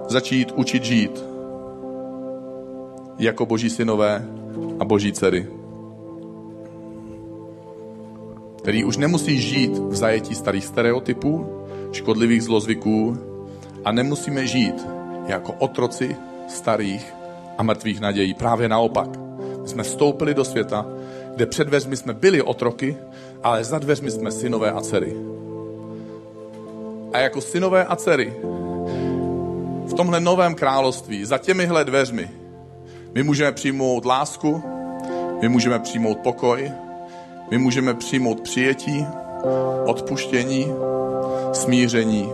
začít 0.07 0.51
učit 0.51 0.83
žít 0.83 1.25
jako 3.17 3.45
Boží 3.45 3.69
synové 3.69 4.27
a 4.79 4.85
Boží 4.85 5.13
dcery. 5.13 5.47
Který 8.57 8.83
už 8.83 8.97
nemusí 8.97 9.41
žít 9.41 9.77
v 9.77 9.95
zajetí 9.95 10.35
starých 10.35 10.65
stereotypů, 10.65 11.64
škodlivých 11.95 12.43
zlozvyků 12.43 13.17
a 13.85 13.91
nemusíme 13.91 14.47
žít 14.47 14.87
jako 15.27 15.53
otroci 15.59 16.15
starých 16.47 17.13
a 17.57 17.63
mrtvých 17.63 17.99
nadějí. 17.99 18.33
Právě 18.33 18.69
naopak. 18.69 19.09
My 19.61 19.67
jsme 19.67 19.83
vstoupili 19.83 20.33
do 20.33 20.45
světa, 20.45 20.85
kde 21.35 21.45
před 21.45 21.67
dveřmi 21.67 21.97
jsme 21.97 22.13
byli 22.13 22.41
otroky, 22.41 22.97
ale 23.43 23.63
za 23.63 23.79
dveřmi 23.79 24.11
jsme 24.11 24.31
synové 24.31 24.71
a 24.71 24.81
dcery. 24.81 25.15
A 27.13 27.19
jako 27.19 27.41
synové 27.41 27.85
a 27.85 27.95
dcery 27.95 28.33
v 29.85 29.93
tomhle 29.93 30.19
novém 30.19 30.55
království, 30.55 31.25
za 31.25 31.37
těmihle 31.37 31.85
dveřmi, 31.85 32.29
my 33.13 33.23
můžeme 33.23 33.51
přijmout 33.51 34.05
lásku, 34.05 34.63
my 35.41 35.49
můžeme 35.49 35.79
přijmout 35.79 36.17
pokoj, 36.17 36.71
my 37.51 37.57
můžeme 37.57 37.93
přijmout 37.93 38.41
přijetí, 38.41 39.05
odpuštění, 39.85 40.67
smíření, 41.55 42.29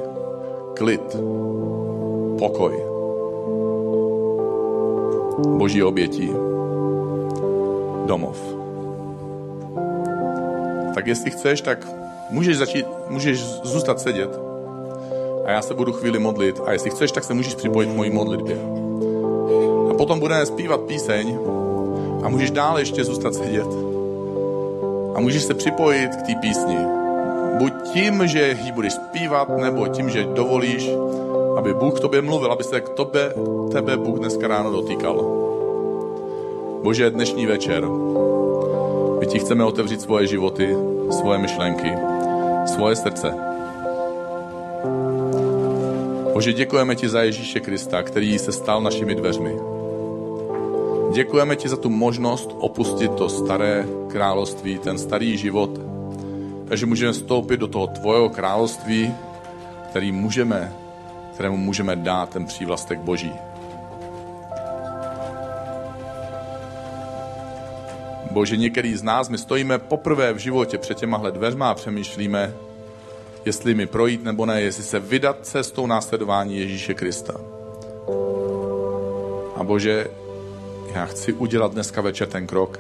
klid, 0.78 1.18
pokoj. 2.40 2.84
Boží 5.48 5.84
obětí, 5.84 6.30
domov. 8.06 8.38
Tak 10.96 11.08
jestli 11.08 11.32
chceš, 11.32 11.62
tak 11.62 11.88
můžeš 12.30 12.58
začít, 12.58 12.86
můžeš 13.10 13.44
zůstat 13.64 14.00
sedět 14.00 14.52
a 15.46 15.52
já 15.52 15.62
se 15.62 15.74
budu 15.74 15.92
chvíli 15.94 16.20
modlit 16.20 16.62
a 16.66 16.72
jestli 16.72 16.90
chceš, 16.90 17.12
tak 17.12 17.24
se 17.24 17.34
můžeš 17.34 17.56
připojit 17.56 17.90
k 17.90 17.96
mojí 17.96 18.10
modlitbě. 18.10 18.58
A 19.90 19.94
potom 19.94 20.20
budeme 20.20 20.46
zpívat 20.46 20.82
píseň 20.82 21.38
a 22.24 22.30
můžeš 22.30 22.52
dále 22.52 22.82
ještě 22.82 23.04
zůstat 23.04 23.36
sedět. 23.36 23.68
A 25.16 25.20
můžeš 25.20 25.44
se 25.44 25.54
připojit 25.54 26.16
k 26.16 26.22
té 26.22 26.36
písni. 26.42 27.01
Buď 27.58 27.74
tím, 27.94 28.28
že 28.28 28.58
ji 28.64 28.72
budeš 28.72 28.94
zpívat, 28.94 29.50
nebo 29.58 29.88
tím, 29.88 30.10
že 30.10 30.24
dovolíš, 30.24 30.90
aby 31.58 31.74
Bůh 31.74 31.98
k 31.98 32.00
tobě 32.00 32.22
mluvil, 32.22 32.52
aby 32.52 32.64
se 32.64 32.82
k 32.82 32.90
tobě, 32.90 33.34
tebe 33.72 33.98
Bůh 33.98 34.20
dneska 34.20 34.48
ráno 34.48 34.72
dotýkal. 34.72 35.26
Bože, 36.84 37.10
dnešní 37.10 37.46
večer, 37.46 37.88
my 39.20 39.26
ti 39.28 39.40
chceme 39.40 39.64
otevřít 39.64 40.02
svoje 40.02 40.28
životy, 40.28 40.76
svoje 41.10 41.40
myšlenky, 41.40 41.92
svoje 42.66 42.96
srdce. 42.96 43.34
Bože, 46.34 46.54
děkujeme 46.54 46.96
ti 46.96 47.10
za 47.10 47.22
Ježíše 47.22 47.60
Krista, 47.60 48.04
který 48.04 48.40
se 48.40 48.52
stal 48.52 48.82
našimi 48.82 49.16
dveřmi. 49.16 49.58
Děkujeme 51.12 51.56
ti 51.56 51.70
za 51.70 51.78
tu 51.78 51.90
možnost 51.90 52.56
opustit 52.60 53.12
to 53.12 53.30
staré 53.30 53.86
království, 54.08 54.78
ten 54.78 54.98
starý 54.98 55.38
život, 55.38 55.91
takže 56.72 56.86
můžeme 56.86 57.12
vstoupit 57.12 57.58
do 57.58 57.68
toho 57.68 57.88
tvojeho 57.88 58.30
království, 58.30 59.16
který 59.90 60.12
můžeme, 60.12 60.74
kterému 61.34 61.58
můžeme 61.58 61.96
dát 61.96 62.30
ten 62.30 62.46
přívlastek 62.46 63.00
Boží. 63.00 63.34
Bože, 68.32 68.58
některý 68.58 68.96
z 68.96 69.04
nás, 69.04 69.30
my 69.30 69.38
stojíme 69.38 69.80
poprvé 69.80 70.34
v 70.34 70.38
životě 70.38 70.78
před 70.78 70.98
těmahle 70.98 71.32
dveřma 71.32 71.70
a 71.70 71.74
přemýšlíme, 71.74 72.54
jestli 73.46 73.74
mi 73.74 73.88
projít 73.88 74.24
nebo 74.24 74.46
ne, 74.46 74.62
jestli 74.62 74.84
se 74.84 75.00
vydat 75.00 75.38
cestou 75.42 75.88
následování 75.88 76.58
Ježíše 76.58 76.94
Krista. 76.94 77.34
A 79.56 79.64
Bože, 79.64 80.08
já 80.94 81.06
chci 81.06 81.34
udělat 81.34 81.74
dneska 81.74 82.02
večer 82.02 82.28
ten 82.28 82.48
krok. 82.48 82.80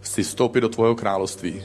Chci 0.00 0.22
vstoupit 0.22 0.60
do 0.60 0.68
tvojeho 0.68 0.94
království. 0.94 1.62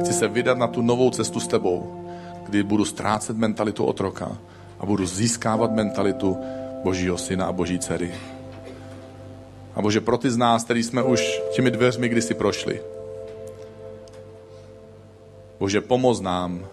Chci 0.00 0.12
se 0.12 0.28
vydat 0.28 0.58
na 0.58 0.66
tu 0.66 0.82
novou 0.82 1.10
cestu 1.10 1.40
s 1.40 1.46
tebou, 1.46 2.06
kdy 2.46 2.62
budu 2.62 2.84
ztrácet 2.84 3.36
mentalitu 3.36 3.84
otroka 3.84 4.38
a 4.80 4.86
budu 4.86 5.06
získávat 5.06 5.72
mentalitu 5.72 6.36
Božího 6.82 7.18
syna 7.18 7.46
a 7.46 7.52
Boží 7.52 7.78
dcery. 7.78 8.14
A 9.74 9.82
Bože, 9.82 10.00
pro 10.00 10.18
ty 10.18 10.30
z 10.30 10.36
nás, 10.36 10.64
který 10.64 10.82
jsme 10.82 11.02
už 11.02 11.40
těmi 11.52 11.70
dveřmi 11.70 12.08
kdysi 12.08 12.34
prošli, 12.34 12.80
Bože, 15.60 15.80
pomoz 15.80 16.20
nám 16.20 16.66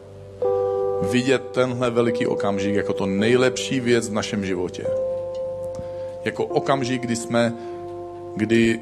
vidět 1.11 1.43
tenhle 1.51 1.89
veliký 1.89 2.27
okamžik 2.27 2.75
jako 2.75 2.93
to 2.93 3.05
nejlepší 3.05 3.79
věc 3.79 4.09
v 4.09 4.13
našem 4.13 4.45
životě. 4.45 4.85
Jako 6.25 6.45
okamžik, 6.45 7.01
kdy 7.01 7.15
jsme, 7.15 7.53
kdy 8.35 8.79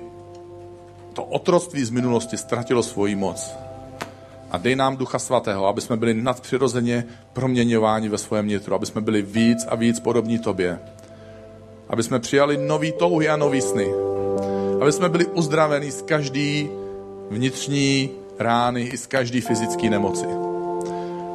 to 1.14 1.24
otroctví 1.24 1.86
z 1.86 1.90
minulosti 1.90 2.38
ztratilo 2.38 2.84
svoji 2.84 3.16
moc. 3.16 3.54
A 4.52 4.58
dej 4.58 4.76
nám 4.76 4.98
Ducha 4.98 5.20
Svatého, 5.20 5.68
aby 5.68 5.82
jsme 5.82 5.98
byli 5.98 6.14
nadpřirozeně 6.14 7.06
proměňováni 7.34 8.10
ve 8.10 8.18
svém 8.18 8.48
nitru, 8.48 8.76
aby 8.76 8.86
jsme 8.86 9.02
byli 9.02 9.22
víc 9.22 9.66
a 9.70 9.76
víc 9.76 10.00
podobní 10.00 10.40
Tobě. 10.40 10.80
Aby 11.90 12.04
jsme 12.04 12.20
přijali 12.20 12.58
nový 12.58 12.92
touhy 12.92 13.30
a 13.30 13.38
nový 13.38 13.62
sny. 13.62 13.94
Aby 14.82 14.92
jsme 14.92 15.10
byli 15.10 15.26
uzdraveni 15.26 15.92
z 15.92 16.02
každý 16.02 16.70
vnitřní 17.30 18.10
rány 18.40 18.82
i 18.82 18.98
z 18.98 19.08
každý 19.08 19.42
fyzické 19.42 19.90
nemoci. 19.90 20.26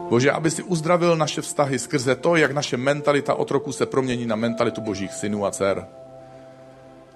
Bože, 0.09 0.31
aby 0.31 0.51
si 0.51 0.63
uzdravil 0.63 1.17
naše 1.17 1.41
vztahy 1.41 1.79
skrze 1.79 2.15
to, 2.15 2.37
jak 2.37 2.53
naše 2.53 2.77
mentalita 2.77 3.35
otroku 3.35 3.73
se 3.73 3.87
promění 3.87 4.27
na 4.27 4.37
mentalitu 4.37 4.81
božích 4.81 5.13
synů 5.13 5.47
a 5.47 5.51
dcer. 5.51 5.87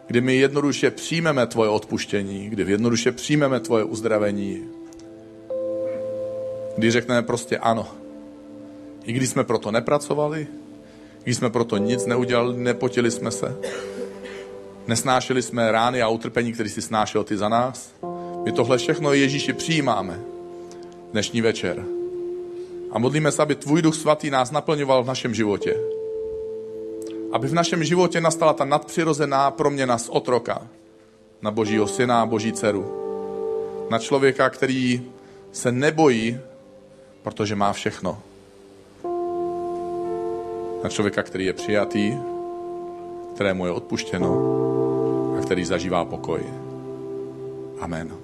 Kdy 0.07 0.21
my 0.21 0.37
jednoduše 0.37 0.91
přijmeme 0.91 1.47
tvoje 1.47 1.71
odpuštění, 1.71 2.51
kdy 2.51 2.73
jednoduše 2.73 3.13
přijmeme 3.13 3.61
tvoje 3.61 3.85
uzdravení, 3.85 4.80
kdy 6.81 6.91
řekneme 6.91 7.23
prostě 7.23 7.59
ano. 7.59 7.89
I 9.05 9.13
když 9.13 9.31
jsme 9.31 9.45
proto 9.45 9.71
nepracovali, 9.71 10.47
když 11.23 11.37
jsme 11.37 11.51
proto 11.51 11.77
nic 11.77 12.07
neudělali, 12.07 12.57
nepotili 12.57 13.11
jsme 13.11 13.31
se, 13.31 13.57
nesnášeli 14.87 15.43
jsme 15.43 15.73
rány 15.73 16.03
a 16.03 16.09
utrpení, 16.09 16.53
který 16.53 16.69
si 16.69 16.83
snášel 16.83 17.25
ty 17.25 17.37
za 17.37 17.49
nás, 17.49 17.95
my 18.45 18.53
tohle 18.53 18.79
všechno 18.79 19.13
Ježíši 19.13 19.53
přijímáme 19.53 20.21
dnešní 21.13 21.41
večer. 21.41 21.85
A 22.91 22.99
modlíme 22.99 23.33
se, 23.33 23.43
aby 23.43 23.55
tvůj 23.55 23.83
duch 23.83 23.95
svatý 23.95 24.31
nás 24.31 24.51
naplňoval 24.51 25.05
v 25.05 25.07
našem 25.07 25.35
životě. 25.35 25.77
Aby 27.33 27.49
v 27.49 27.55
našem 27.55 27.85
životě 27.85 28.21
nastala 28.21 28.53
ta 28.53 28.65
nadpřirozená 28.65 29.51
proměna 29.51 29.99
z 29.99 30.09
otroka 30.09 30.69
na 31.43 31.51
božího 31.51 31.89
syna 31.89 32.23
a 32.23 32.27
boží 32.27 32.53
dceru. 32.53 32.97
Na 33.91 33.99
člověka, 33.99 34.51
který 34.51 35.03
se 35.53 35.73
nebojí, 35.73 36.41
protože 37.23 37.57
má 37.57 37.73
všechno. 37.73 38.23
Na 40.83 40.89
člověka, 40.89 41.23
který 41.23 41.45
je 41.45 41.53
přijatý, 41.53 42.17
kterému 43.35 43.67
je 43.67 43.73
odpuštěno 43.73 44.33
a 45.39 45.43
který 45.43 45.65
zažívá 45.65 46.05
pokoj. 46.05 46.41
Amen. 47.81 48.20